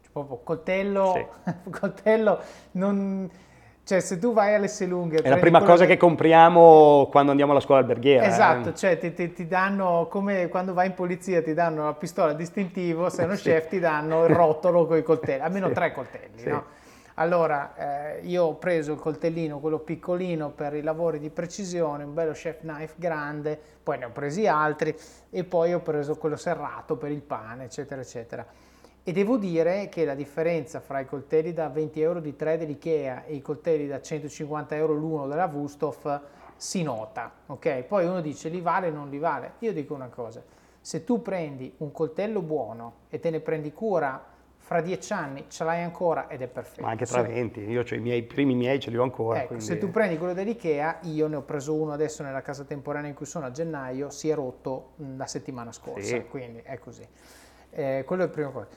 [0.00, 1.12] Cioè, proprio coltello,
[1.44, 1.70] sì.
[1.70, 2.40] coltello
[2.72, 3.30] non...
[3.82, 5.18] Cioè, se tu vai alle Selunghe...
[5.18, 5.92] È la prima cosa che...
[5.92, 5.96] che...
[5.98, 8.26] compriamo quando andiamo alla scuola alberghiera.
[8.26, 8.74] Esatto, eh.
[8.74, 13.08] cioè ti, ti, ti, danno, come quando vai in polizia ti danno la pistola distintivo,
[13.08, 13.50] sei uno sì.
[13.50, 15.74] chef ti danno il rotolo con i coltelli, almeno sì.
[15.74, 16.48] tre coltelli, sì.
[16.48, 16.64] no?
[17.14, 17.74] Allora,
[18.16, 22.32] eh, io ho preso il coltellino, quello piccolino per i lavori di precisione, un bello
[22.32, 24.96] chef knife grande, poi ne ho presi altri
[25.28, 28.46] e poi ho preso quello serrato per il pane, eccetera, eccetera.
[29.02, 33.24] E devo dire che la differenza fra i coltelli da 20 euro di 3 dell'Ikea
[33.24, 36.20] e i coltelli da 150 euro l'uno della Wusthof
[36.54, 37.84] si nota, ok?
[37.84, 39.52] Poi uno dice li vale o non li vale.
[39.60, 40.42] Io dico una cosa,
[40.78, 44.22] se tu prendi un coltello buono e te ne prendi cura
[44.58, 46.82] fra dieci anni ce l'hai ancora ed è perfetto.
[46.82, 49.38] Ma anche tra venti, io ho i miei primi miei ce li ho ancora.
[49.38, 49.64] Ecco, quindi...
[49.64, 53.16] se tu prendi quello dell'Ikea, io ne ho preso uno adesso nella casa temporanea in
[53.16, 56.24] cui sono a gennaio, si è rotto la settimana scorsa, sì.
[56.28, 57.02] quindi è così.
[57.70, 58.68] Eh, quello è il primo cosa.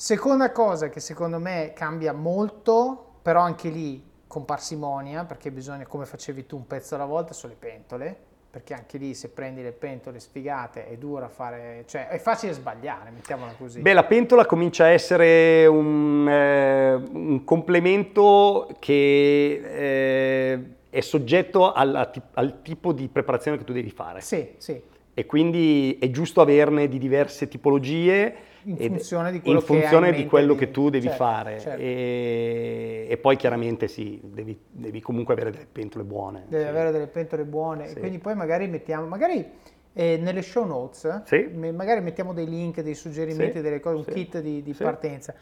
[0.00, 6.06] Seconda cosa che secondo me cambia molto, però anche lì con parsimonia, perché bisogna, come
[6.06, 8.16] facevi tu, un pezzo alla volta, sono le pentole,
[8.50, 13.10] perché anche lì se prendi le pentole sfigate è dura fare, cioè è facile sbagliare,
[13.10, 13.82] mettiamola così.
[13.82, 22.10] Beh, la pentola comincia a essere un, eh, un complemento che eh, è soggetto alla,
[22.32, 24.22] al tipo di preparazione che tu devi fare.
[24.22, 24.80] Sì, sì.
[25.12, 30.16] E quindi è giusto averne di diverse tipologie in funzione di quello, in funzione che,
[30.16, 31.80] di quello che tu devi certo, fare certo.
[31.80, 36.44] E, e, poi chiaramente sì, devi, devi, comunque avere delle pentole buone.
[36.48, 36.68] Devi sì.
[36.68, 37.96] avere delle pentole buone sì.
[37.96, 39.44] e quindi poi magari mettiamo, magari
[39.92, 41.48] eh, nelle show notes, sì.
[41.54, 45.34] magari mettiamo dei link, dei suggerimenti, delle cose, un kit di, di partenza.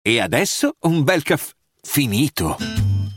[0.00, 1.52] E adesso un bel caffè
[1.82, 2.87] finito.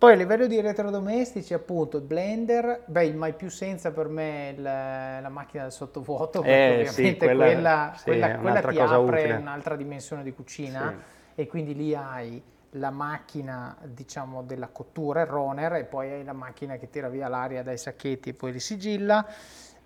[0.00, 4.54] Poi a livello di elettrodomestici, appunto, il blender, beh, il mai più senza per me
[4.56, 8.78] la, la macchina del sottovuoto, perché eh, ovviamente sì, quella, quella, sì, quella, quella ti
[8.78, 9.34] apre utile.
[9.34, 10.94] un'altra dimensione di cucina
[11.34, 11.42] sì.
[11.42, 16.32] e quindi lì hai la macchina, diciamo, della cottura, il roner, e poi hai la
[16.32, 19.26] macchina che tira via l'aria dai sacchetti e poi li sigilla.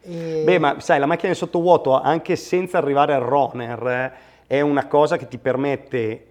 [0.01, 0.43] E...
[0.45, 4.13] Beh, ma sai, la macchina del sottovuoto, anche senza arrivare al roner,
[4.47, 6.27] è una cosa che ti permette,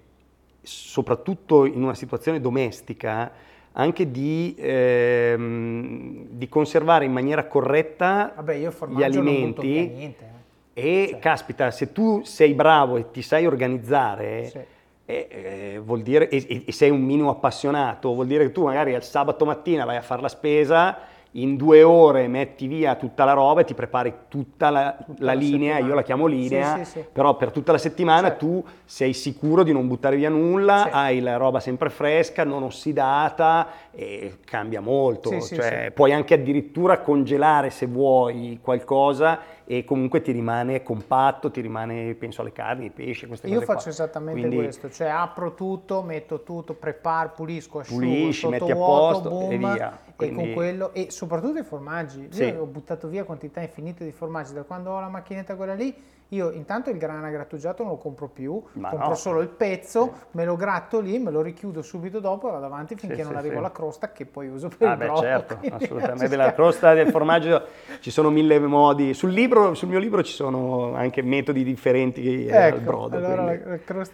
[0.62, 9.04] soprattutto in una situazione domestica, anche di, ehm, di, conservare in maniera corretta Vabbè, gli
[9.04, 9.68] alimenti.
[9.68, 10.32] Niente,
[10.74, 11.04] eh.
[11.04, 11.20] E cioè.
[11.20, 14.60] caspita, se tu sei bravo e ti sai organizzare, sì.
[15.06, 18.94] eh, eh, vuol dire, e, e, sei un minimo appassionato, vuol dire che tu magari
[18.96, 20.98] al sabato mattina vai a fare la spesa
[21.34, 25.34] in due ore metti via tutta la roba e ti prepari tutta la, tutta la,
[25.34, 25.88] linea, settimana.
[25.88, 27.06] io la chiamo linea, sì, sì, sì.
[27.12, 28.46] però per tutta la settimana certo.
[28.46, 33.68] tu sei sicuro di non buttare via nulla, hai la roba sempre fresca, non ossidata
[33.96, 40.82] e cambia molto, cioè, puoi anche addirittura congelare se vuoi qualcosa e comunque ti rimane
[40.82, 43.92] compatto, ti rimane, penso alle carni, ai pesci, queste Io cose faccio qua.
[43.92, 49.30] esattamente Quindi, questo, cioè apro tutto, metto tutto, preparo, pulisco, asciugo, pulisci, metti a posto
[49.30, 50.00] boom, e via.
[50.16, 50.42] Quindi...
[50.42, 52.46] E con quello, e soprattutto i formaggi, sì.
[52.46, 55.96] io ho buttato via quantità infinite di formaggi, da quando ho la macchinetta quella lì,
[56.30, 59.16] io intanto il grana grattugiato non lo compro più, Ma compro no.
[59.16, 60.26] solo il pezzo, sì.
[60.32, 63.32] me lo gratto lì, me lo richiudo subito dopo e vado avanti finché sì, non
[63.32, 65.22] sì, arrivo alla crosta che poi uso per ah, il brodo.
[65.22, 66.36] certo, assolutamente.
[66.36, 67.66] La crosta del formaggio
[68.00, 69.14] ci sono mille modi.
[69.14, 73.18] Sul, libro, sul mio libro ci sono anche metodi differenti ecco, al brodo.
[73.18, 73.82] Allora quindi.
[73.86, 74.08] La, la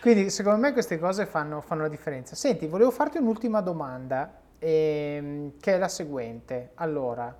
[0.00, 0.30] quindi.
[0.30, 2.36] secondo me queste cose fanno, fanno la differenza.
[2.36, 6.70] Senti, volevo farti un'ultima domanda, ehm, che è la seguente.
[6.74, 7.36] Allora,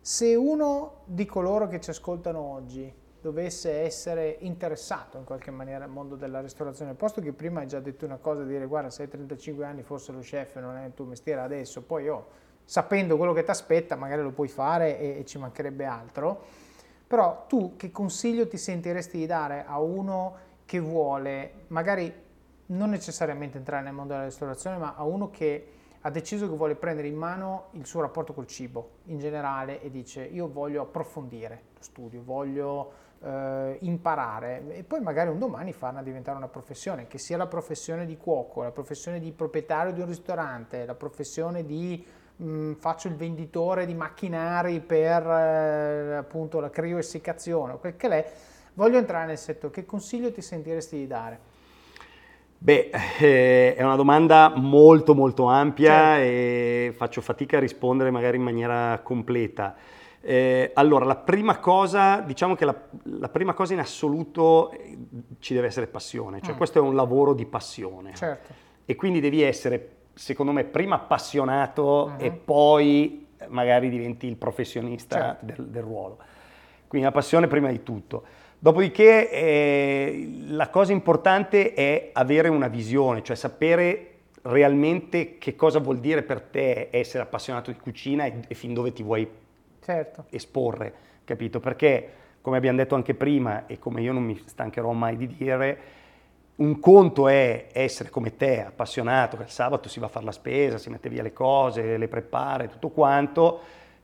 [0.00, 5.90] se uno di coloro che ci ascoltano oggi dovesse essere interessato in qualche maniera al
[5.90, 9.64] mondo della ristorazione, posto che prima hai già detto una cosa, dire guarda sei 35
[9.64, 12.26] anni, forse lo chef non è il tuo mestiere adesso, poi oh,
[12.64, 16.42] sapendo quello che ti aspetta magari lo puoi fare e, e ci mancherebbe altro,
[17.06, 22.12] però tu che consiglio ti sentiresti di dare a uno che vuole magari
[22.66, 25.66] non necessariamente entrare nel mondo della ristorazione, ma a uno che
[26.00, 29.90] ha deciso che vuole prendere in mano il suo rapporto col cibo in generale e
[29.90, 36.02] dice io voglio approfondire lo studio, voglio eh, imparare e poi magari un domani farla
[36.02, 40.06] diventare una professione, che sia la professione di cuoco, la professione di proprietario di un
[40.06, 42.04] ristorante, la professione di
[42.36, 48.08] mh, mm, faccio il venditore di macchinari per eh, appunto la crioessiccazione o quel che
[48.08, 48.32] è,
[48.74, 51.50] voglio entrare nel settore, che consiglio ti sentiresti di dare?
[52.58, 56.22] Beh, eh, è una domanda molto molto ampia certo.
[56.24, 59.74] e faccio fatica a rispondere magari in maniera completa.
[60.24, 62.74] Eh, allora, la prima cosa, diciamo che la,
[63.18, 64.96] la, prima cosa in assoluto eh,
[65.40, 66.56] ci deve essere passione, cioè mm.
[66.56, 68.14] questo è un lavoro di passione.
[68.14, 68.52] Certo.
[68.84, 72.24] E quindi devi essere, secondo me, prima appassionato mm-hmm.
[72.24, 75.44] e poi magari diventi il professionista certo.
[75.44, 76.18] del, del ruolo.
[76.86, 78.22] Quindi la passione prima di tutto.
[78.60, 84.08] Dopodiché eh, la cosa importante è avere una visione, cioè sapere
[84.42, 88.92] realmente che cosa vuol dire per te essere appassionato di cucina e, e fin dove
[88.92, 89.28] ti vuoi
[89.82, 90.24] certo.
[90.30, 91.60] esporre, capito?
[91.60, 92.10] Perché,
[92.40, 95.78] come abbiamo detto anche prima e come io non mi stancherò mai di dire,
[96.54, 100.32] un conto è essere come te, appassionato, che il sabato si va a fare la
[100.32, 103.60] spesa, si mette via le cose, le prepara e tutto quanto,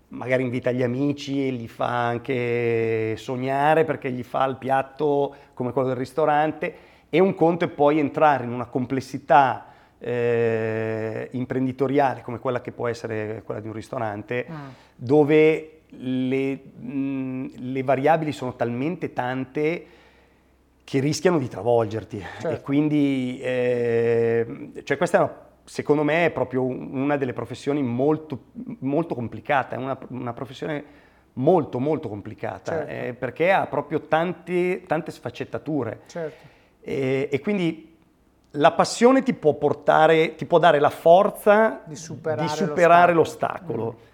[0.08, 5.72] magari invita gli amici e gli fa anche sognare perché gli fa il piatto come
[5.72, 6.74] quello del ristorante
[7.10, 9.66] e un conto è poi entrare in una complessità
[9.98, 14.66] eh, imprenditoriale come quella che può essere quella di un ristorante mm.
[15.00, 19.86] Dove le, mh, le, variabili sono talmente tante
[20.82, 22.48] che rischiano di travolgerti certo.
[22.48, 28.44] e quindi eh, cioè questa è una secondo me è proprio una delle professioni molto,
[28.78, 32.90] molto complicata, è una, una professione molto molto complicata certo.
[32.90, 36.46] eh, perché ha proprio tante, tante sfaccettature certo.
[36.80, 37.96] e, e, quindi
[38.52, 43.84] la passione ti può portare, ti può dare la forza di superare, di superare l'ostacolo.
[43.84, 44.00] l'ostacolo.
[44.02, 44.07] Mm.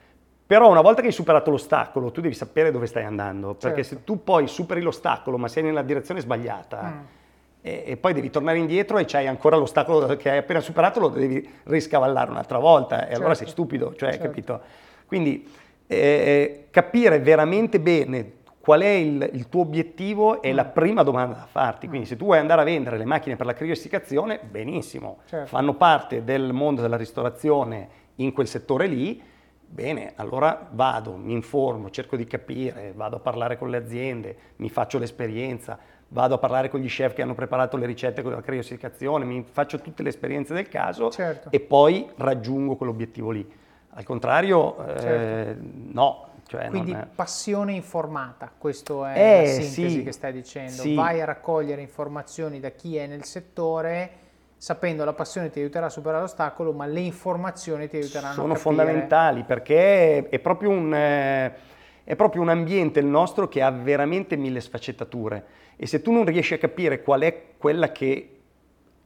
[0.46, 3.98] Però una volta che hai superato l'ostacolo, tu devi sapere dove stai andando, perché certo.
[3.98, 7.22] se tu poi superi l'ostacolo ma sei nella direzione sbagliata, mm
[7.66, 11.08] e, e, poi devi tornare indietro e c'hai ancora l'ostacolo che hai appena superato, lo
[11.08, 13.16] devi riscavallare un'altra volta e certo.
[13.16, 14.26] allora sei stupido, cioè, certo.
[14.26, 14.60] capito?
[15.06, 15.48] Quindi
[15.86, 20.54] eh, capire veramente bene qual è il, il tuo obiettivo è mm.
[20.54, 21.88] la prima domanda da farti.
[21.88, 22.10] Quindi mm.
[22.10, 25.46] se tu vuoi andare a vendere le macchine per la criosificazione, benissimo, certo.
[25.46, 29.22] fanno parte del mondo della ristorazione in quel settore lì,
[29.74, 34.70] bene, allora vado, mi informo, cerco di capire, vado a parlare con le aziende, mi
[34.70, 35.76] faccio l'esperienza,
[36.08, 39.44] vado a parlare con gli chef che hanno preparato le ricette con la criosificazione, mi
[39.50, 41.50] faccio tutte le esperienze del caso certo.
[41.50, 43.52] e poi raggiungo quell'obiettivo lì.
[43.96, 45.06] Al contrario, certo.
[45.06, 46.28] eh, no.
[46.46, 47.06] Cioè Quindi è...
[47.12, 50.82] passione informata, questo è eh, la sintesi sì, che stai dicendo.
[50.82, 50.94] Sì.
[50.94, 54.10] Vai a raccogliere informazioni da chi è nel settore,
[54.64, 58.56] sapendo la passione ti aiuterà a superare l'ostacolo, ma le informazioni ti aiuteranno Sono a
[58.56, 58.62] capire...
[58.62, 60.94] fondamentali perché è proprio un...
[60.94, 61.72] Eh,
[62.04, 65.44] è proprio un ambiente il nostro che ha veramente mille sfaccettature
[65.76, 68.40] e se tu non riesci a capire qual è quella che,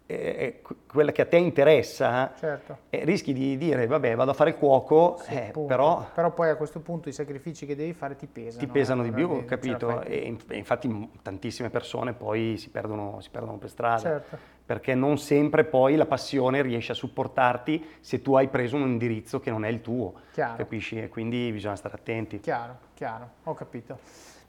[0.07, 2.79] eh, quella che a te interessa, certo.
[2.91, 6.09] eh, rischi di dire vabbè vado a fare il cuoco, sì, eh, però...
[6.13, 6.33] però...
[6.33, 8.65] poi a questo punto i sacrifici che devi fare ti pesano.
[8.65, 10.03] Ti pesano di più, capito?
[10.03, 13.99] E, infatti tantissime persone poi si perdono, si perdono per strada.
[13.99, 18.83] Certo perché non sempre poi la passione riesce a supportarti se tu hai preso un
[18.83, 20.57] indirizzo che non è il tuo, chiaro.
[20.57, 21.01] capisci?
[21.01, 22.39] E quindi bisogna stare attenti.
[22.41, 23.99] Chiaro, chiaro, ho capito.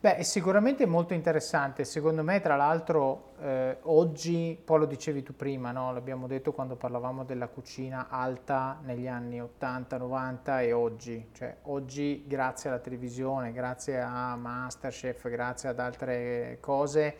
[0.02, 5.38] Beh, è sicuramente molto interessante, secondo me tra l'altro eh, oggi, poi lo dicevi tu
[5.38, 5.94] prima, no?
[5.94, 12.70] l'abbiamo detto quando parlavamo della cucina alta negli anni 80-90 e oggi, cioè oggi grazie
[12.70, 17.16] alla televisione, grazie a Masterchef, grazie ad altre cose,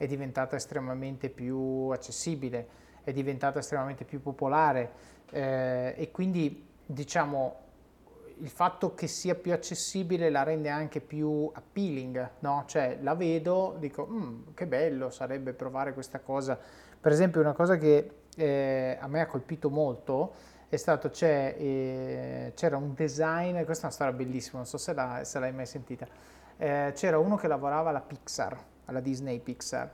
[0.00, 2.66] è diventata estremamente più accessibile,
[3.04, 4.92] è diventata estremamente più popolare
[5.30, 7.56] eh, e quindi diciamo
[8.38, 12.64] il fatto che sia più accessibile la rende anche più appealing, no?
[12.66, 16.58] Cioè la vedo, dico mm, che bello sarebbe provare questa cosa.
[16.98, 20.32] Per esempio una cosa che eh, a me ha colpito molto
[20.70, 24.94] è stato, c'è, eh, c'era un design, questa è una storia bellissima, non so se,
[24.94, 26.06] la, se l'hai mai sentita,
[26.56, 28.56] eh, c'era uno che lavorava alla Pixar,
[28.90, 29.90] alla Disney Pixar,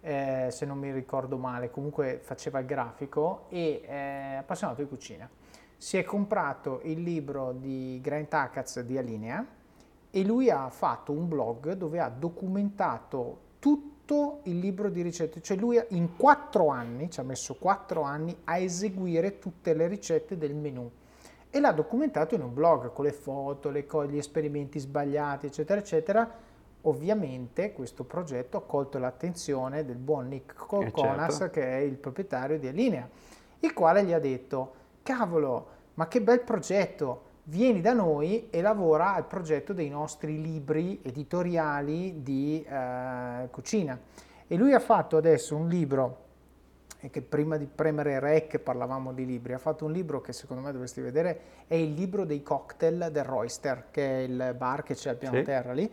[0.00, 5.28] eh, se non mi ricordo male, comunque faceva il grafico e è appassionato di cucina.
[5.76, 9.46] Si è comprato il libro di Grant Achatz di Alinea
[10.10, 15.56] e lui ha fatto un blog dove ha documentato tutto il libro di ricette, cioè
[15.56, 20.54] lui in quattro anni, ci ha messo quattro anni a eseguire tutte le ricette del
[20.54, 20.90] menù.
[21.48, 26.48] E l'ha documentato in un blog con le foto, le, gli esperimenti sbagliati, eccetera, eccetera
[26.82, 31.52] Ovviamente questo progetto ha colto l'attenzione del buon Nick Conas, certo.
[31.52, 33.08] che è il proprietario di Alinea,
[33.60, 39.14] il quale gli ha detto, cavolo, ma che bel progetto, vieni da noi e lavora
[39.14, 43.98] al progetto dei nostri libri editoriali di eh, cucina.
[44.46, 46.28] E lui ha fatto adesso un libro,
[47.00, 50.62] e che prima di premere rec parlavamo di libri, ha fatto un libro che secondo
[50.62, 54.94] me dovresti vedere, è il libro dei cocktail del Royster, che è il bar che
[54.94, 55.42] c'è al piano sì.
[55.42, 55.90] terra lì,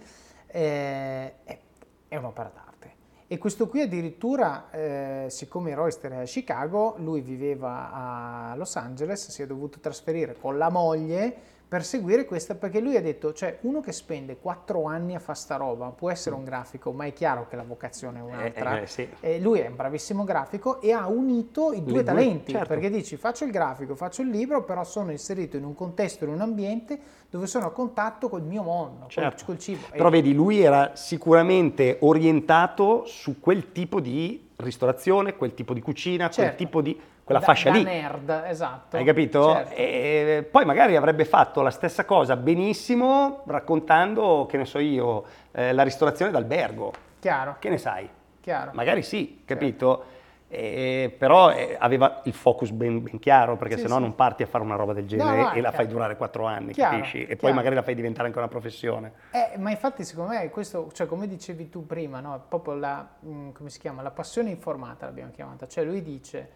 [0.48, 2.96] eh, è, un'opera d'arte.
[3.28, 9.30] E questo qui addirittura, eh, siccome Royster è a Chicago, lui viveva a Los Angeles,
[9.30, 13.58] si è dovuto trasferire con la moglie per seguire questa, perché lui ha detto, cioè
[13.62, 17.12] uno che spende quattro anni a fare sta roba può essere un grafico, ma è
[17.12, 18.80] chiaro che la vocazione è un'altra.
[18.80, 19.10] Eh, eh, sì.
[19.20, 22.68] E lui è un bravissimo grafico e ha unito i due due, talenti, certo.
[22.70, 26.32] perché dici faccio il grafico, faccio il libro, però sono inserito in un contesto, in
[26.32, 26.98] un ambiente
[27.30, 29.44] dove sono a contatto col mio mondo, col- Certo.
[29.46, 29.88] col, cibo.
[29.92, 36.26] Però vedi, lui era sicuramente orientato su quel tipo di ristorazione, quel tipo di cucina,
[36.26, 36.56] quel Certo.
[36.56, 36.98] tipo di...
[37.28, 37.84] quella da- fascia da lì.
[37.84, 38.96] nerd, esatto.
[38.96, 39.52] Hai capito?
[39.52, 39.74] Certo.
[39.76, 45.74] E poi magari avrebbe fatto la stessa cosa benissimo raccontando, che ne so io, eh,
[45.74, 46.94] la ristorazione d'albergo.
[47.20, 48.10] Chiaro, Che ne sai?
[48.40, 48.72] chiaro.
[48.74, 50.16] Magari sì, capito?
[50.50, 54.02] E- però eh, aveva il focus ben, ben chiaro, perché Sì, sennò sì.
[54.04, 55.76] non parti a fare una roba del genere no, è e la chiaro.
[55.76, 57.24] fai durare quattro anni, Chiaro, capisci?
[57.24, 57.56] E poi chiaro.
[57.56, 59.12] magari la fai diventare anche una professione.
[59.32, 62.42] Eh, ma infatti secondo me questo, cioè come dicevi tu prima, no?
[62.48, 64.02] Proprio la, mm, come si chiama?
[64.02, 65.68] La passione informata l'abbiamo chiamata.
[65.68, 66.50] Cioè lui dice,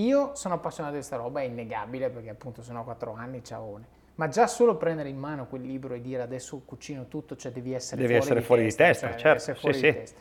[0.00, 3.96] io sono appassionato di questa roba, è innegabile perché appunto sono a quattro anni, ciaone.
[4.16, 7.72] Ma già solo prendere in mano quel libro e dire adesso cucino tutto, cioè devi
[7.72, 9.76] essere Devi fuori essere di fuori di testa, testa, cioè, devi certo, essere sì, fuori
[9.78, 9.84] sì.
[9.84, 10.18] di testa.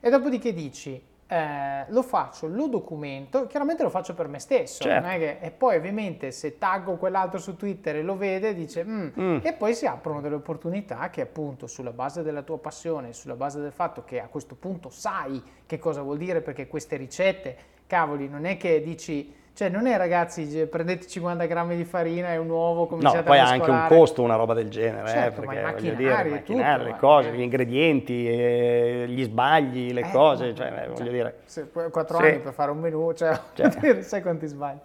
[0.00, 5.08] E dopodiché dici, eh, lo faccio, lo documento, chiaramente lo faccio per me stesso, Certo.
[5.08, 9.38] che- e poi ovviamente se taggo quell'altro su Twitter e lo vede dice, "Mm", Mm.
[9.42, 13.60] e poi si aprono delle opportunità che appunto sulla base della tua passione, sulla base
[13.60, 17.56] del fatto che a questo punto sai che cosa vuol dire perché queste ricette,
[17.86, 22.36] cavoli, non è che dici, cioè non è ragazzi prendete 50 grammi di farina e
[22.36, 25.42] un uovo, No, cominciate poi a ha anche un costo una roba del genere, Certo,
[25.42, 26.98] eh, ma i perché voglio macchinari dire, macchinari, tutto, le eh.
[27.00, 31.38] cose, gli ingredienti, eh, gli sbagli, le Eh, cose, no, cioè, eh, cioè, voglio dire.
[31.44, 34.02] se- quattro anni per fare un menù, cioè, Cioè.
[34.02, 34.78] sai quanti sbagli.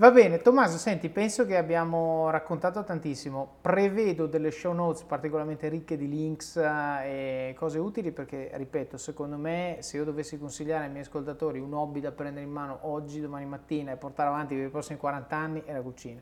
[0.00, 3.56] Va bene, Tommaso, senti, penso che abbiamo raccontato tantissimo.
[3.60, 9.36] Prevedo delle show notes particolarmente ricche di links eh, e cose utili perché, ripeto, secondo
[9.36, 13.20] me, se io dovessi consigliare ai miei ascoltatori un hobby da prendere in mano oggi,
[13.20, 16.20] domani mattina e portare avanti per i prossimi 40 anni è la cucina.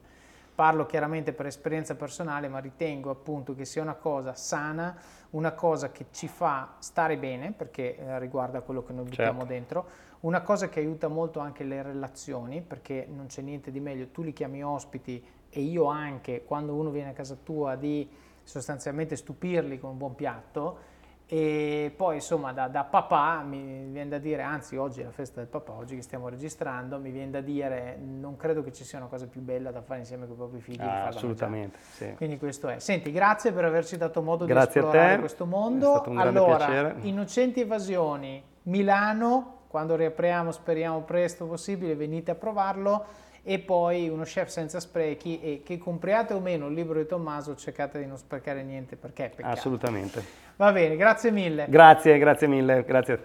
[0.55, 4.97] Parlo chiaramente per esperienza personale, ma ritengo appunto che sia una cosa sana,
[5.33, 9.53] una cosa che ci fa stare bene, perché eh, riguarda quello che noi buttiamo Certo.
[9.53, 9.87] dentro,
[10.27, 14.23] una cosa che aiuta molto anche le relazioni, perché non c'è niente di meglio, tu
[14.23, 18.09] li chiami ospiti e io anche, quando uno viene a casa tua, di
[18.43, 20.95] sostanzialmente stupirli con un buon piatto.
[21.29, 25.41] E poi insomma da, da papà mi viene da dire, anzi oggi è la festa
[25.41, 28.99] del papà, oggi che stiamo registrando, mi viene da dire non credo che ci sia
[28.99, 30.81] una cosa più bella da fare insieme con i propri figli.
[30.81, 32.15] Ah, assolutamente, sì.
[32.15, 32.79] Quindi questo è.
[32.79, 35.91] Senti, grazie per averci dato modo Grazie di esplorare questo è mondo.
[35.91, 36.95] stato un allora, piacere.
[37.03, 43.05] Innocenti Evasioni, Milano, quando riapriamo speriamo presto possibile, venite a provarlo
[43.43, 47.55] e poi uno chef senza sprechi e che compriate o meno il libro di Tommaso
[47.57, 49.53] cercate di non sprecare niente perché è peccato.
[49.53, 50.25] Assolutamente.
[50.57, 51.67] Va bene, grazie mille.
[51.69, 53.25] Grazie, grazie mille, grazie.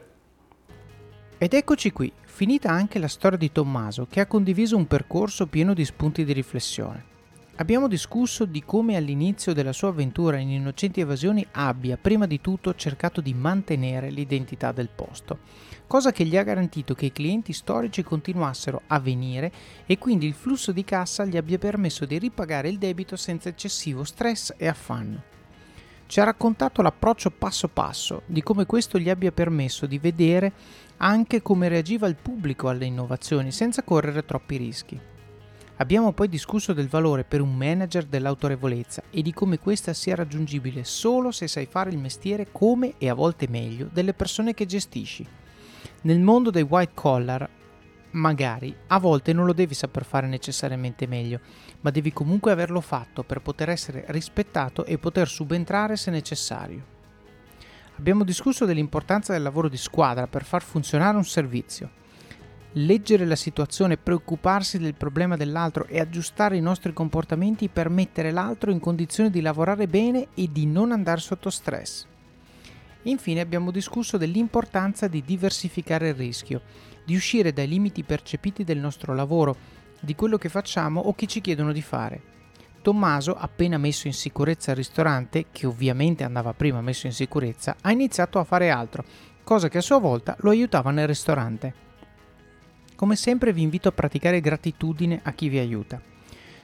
[1.37, 5.73] Ed eccoci qui, finita anche la storia di Tommaso che ha condiviso un percorso pieno
[5.73, 7.05] di spunti di riflessione.
[7.61, 12.73] Abbiamo discusso di come all'inizio della sua avventura in Innocenti Evasioni abbia prima di tutto
[12.73, 15.37] cercato di mantenere l'identità del posto,
[15.91, 19.51] cosa che gli ha garantito che i clienti storici continuassero a venire
[19.85, 24.05] e quindi il flusso di cassa gli abbia permesso di ripagare il debito senza eccessivo
[24.05, 25.21] stress e affanno.
[26.05, 30.53] Ci ha raccontato l'approccio passo passo, di come questo gli abbia permesso di vedere
[30.95, 34.97] anche come reagiva il pubblico alle innovazioni senza correre troppi rischi.
[35.75, 40.85] Abbiamo poi discusso del valore per un manager dell'autorevolezza e di come questa sia raggiungibile
[40.85, 45.39] solo se sai fare il mestiere come e a volte meglio delle persone che gestisci.
[46.03, 47.47] Nel mondo dei white collar,
[48.11, 51.39] magari a volte non lo devi saper fare necessariamente meglio,
[51.81, 56.83] ma devi comunque averlo fatto per poter essere rispettato e poter subentrare se necessario.
[57.97, 61.91] Abbiamo discusso dell'importanza del lavoro di squadra per far funzionare un servizio.
[62.73, 68.71] Leggere la situazione, preoccuparsi del problema dell'altro e aggiustare i nostri comportamenti per mettere l'altro
[68.71, 72.07] in condizione di lavorare bene e di non andare sotto stress.
[73.03, 76.61] Infine abbiamo discusso dell'importanza di diversificare il rischio,
[77.03, 79.55] di uscire dai limiti percepiti del nostro lavoro,
[79.99, 82.21] di quello che facciamo o che ci chiedono di fare.
[82.81, 87.91] Tommaso, appena messo in sicurezza il ristorante, che ovviamente andava prima messo in sicurezza, ha
[87.91, 89.03] iniziato a fare altro,
[89.43, 91.73] cosa che a sua volta lo aiutava nel ristorante.
[92.95, 96.10] Come sempre vi invito a praticare gratitudine a chi vi aiuta.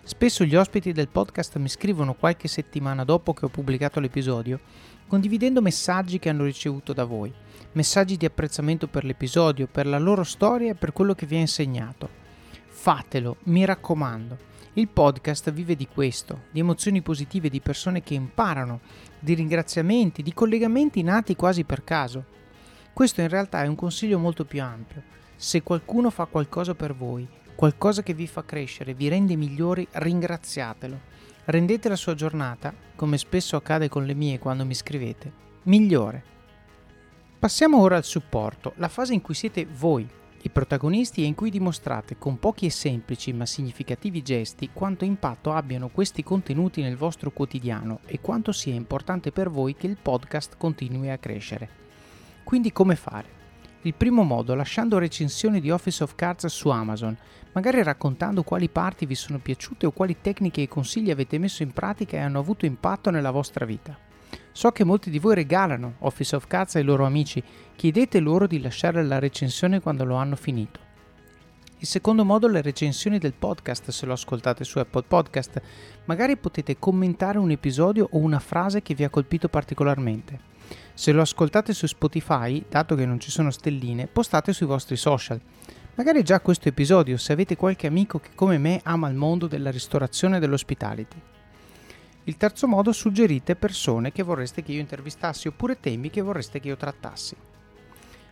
[0.07, 4.61] Spesso gli ospiti del podcast mi scrivono qualche settimana dopo che ho pubblicato l'episodio,
[5.05, 7.31] condividendo messaggi che hanno ricevuto da voi,
[7.73, 11.39] messaggi di apprezzamento per l'episodio, per la loro storia e per quello che vi ha
[11.39, 12.07] insegnato.
[12.67, 14.37] Fatelo, mi raccomando.
[14.75, 18.79] Il podcast vive di questo, di emozioni positive di persone che imparano,
[19.19, 22.23] di ringraziamenti, di collegamenti nati quasi per caso.
[22.93, 25.03] Questo in realtà è un consiglio molto più ampio.
[25.35, 27.27] Se qualcuno fa qualcosa per voi,
[27.57, 30.99] qualcosa che vi fa crescere, vi rende migliori, ringraziatelo.
[31.45, 35.31] Rendete la sua giornata, come spesso accade con le mie quando mi scrivete,
[35.63, 36.23] migliore.
[37.39, 40.07] Passiamo ora al supporto, la fase in cui siete voi,
[40.43, 45.51] i protagonisti e in cui dimostrate con pochi e semplici ma significativi gesti quanto impatto
[45.51, 50.57] abbiano questi contenuti nel vostro quotidiano e quanto sia importante per voi che il podcast
[50.57, 51.67] continui a crescere.
[52.43, 53.36] Quindi come fare?
[53.87, 57.17] Il primo modo lasciando recensioni di Office of Cards su Amazon,
[57.53, 61.71] magari raccontando quali parti vi sono piaciute o quali tecniche e consigli avete messo in
[61.71, 63.97] pratica e hanno avuto impatto nella vostra vita.
[64.51, 67.41] So che molti di voi regalano Office of Cards ai loro amici,
[67.77, 70.81] chiedete loro di lasciare la recensione quando lo hanno finito.
[71.77, 75.61] Il secondo modo le recensioni del podcast se lo ascoltate su Apple Podcast.
[76.03, 80.46] Magari potete commentare un episodio o una frase che vi ha colpito particolarmente.
[80.97, 85.39] Se lo ascoltate su Spotify, dato che non ci sono stelline, postate sui vostri social.
[85.93, 89.69] Magari già questo episodio se avete qualche amico che come me ama il mondo della
[89.69, 91.21] ristorazione e dell'hospitality.
[92.23, 96.69] Il terzo modo suggerite persone che vorreste che io intervistassi oppure temi che vorreste che
[96.69, 97.35] io trattassi.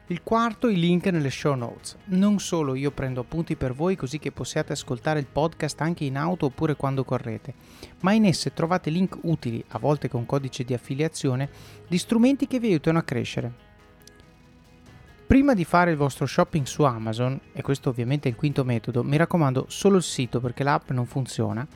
[0.10, 1.98] Il quarto, i link nelle show notes.
[2.06, 6.16] Non solo io prendo appunti per voi così che possiate ascoltare il podcast anche in
[6.16, 7.56] auto oppure quando correte,
[8.02, 11.50] ma in esse trovate link utili, a volte con codice di affiliazione,
[11.88, 13.52] di strumenti che vi aiutano a crescere.
[15.26, 19.04] Prima di fare il vostro shopping su Amazon, e questo ovviamente è il quinto metodo,
[19.04, 21.68] mi raccomando solo il sito perché l'app non funziona,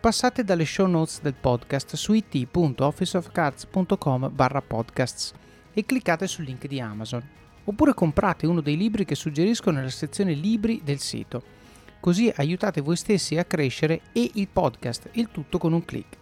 [0.00, 5.34] passate dalle show notes del podcast su it.officeofcards.com barra podcasts
[5.74, 10.32] e cliccate sul link di Amazon oppure comprate uno dei libri che suggerisco nella sezione
[10.32, 11.54] libri del sito.
[12.00, 16.16] Così aiutate voi stessi a crescere e il podcast, il tutto con un clic.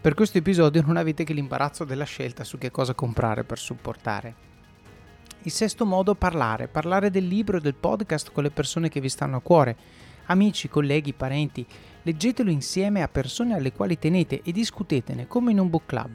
[0.00, 4.48] Per questo episodio non avete che l'imbarazzo della scelta su che cosa comprare per supportare.
[5.42, 9.08] Il sesto modo parlare, parlare del libro e del podcast con le persone che vi
[9.10, 9.76] stanno a cuore,
[10.26, 11.66] amici, colleghi, parenti.
[12.02, 16.10] Leggetelo insieme a persone alle quali tenete e discutetene come in un book club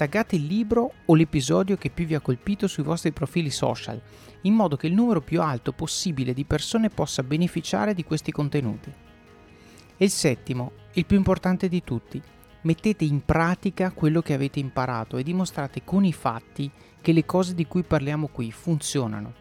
[0.00, 4.00] taggate il libro o l'episodio che più vi ha colpito sui vostri profili social,
[4.42, 8.90] in modo che il numero più alto possibile di persone possa beneficiare di questi contenuti.
[9.98, 12.18] E il settimo, il più importante di tutti,
[12.62, 17.54] mettete in pratica quello che avete imparato e dimostrate con i fatti che le cose
[17.54, 19.34] di cui parliamo qui funzionano.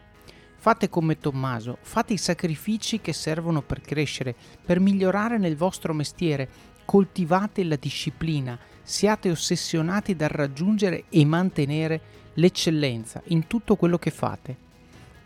[0.58, 6.50] Fate come Tommaso, fate i sacrifici che servono per crescere, per migliorare nel vostro mestiere,
[6.84, 8.60] coltivate la disciplina,
[8.90, 12.02] siate ossessionati dal raggiungere e mantenere
[12.34, 14.58] l'eccellenza in tutto quello che fate.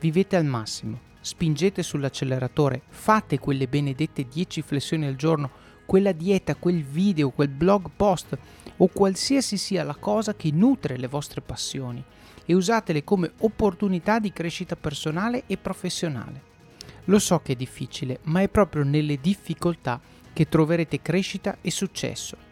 [0.02, 5.50] Vivete al massimo, spingete sull'acceleratore, fate quelle benedette 10 flessioni al giorno,
[5.86, 8.38] quella dieta, quel video, quel blog post
[8.76, 12.04] o qualsiasi sia la cosa che nutre le vostre passioni
[12.46, 16.42] e usatele come opportunità di crescita personale e professionale.
[17.06, 20.02] Lo so che è difficile, ma è proprio nelle difficoltà
[20.34, 22.52] che troverete crescita e successo.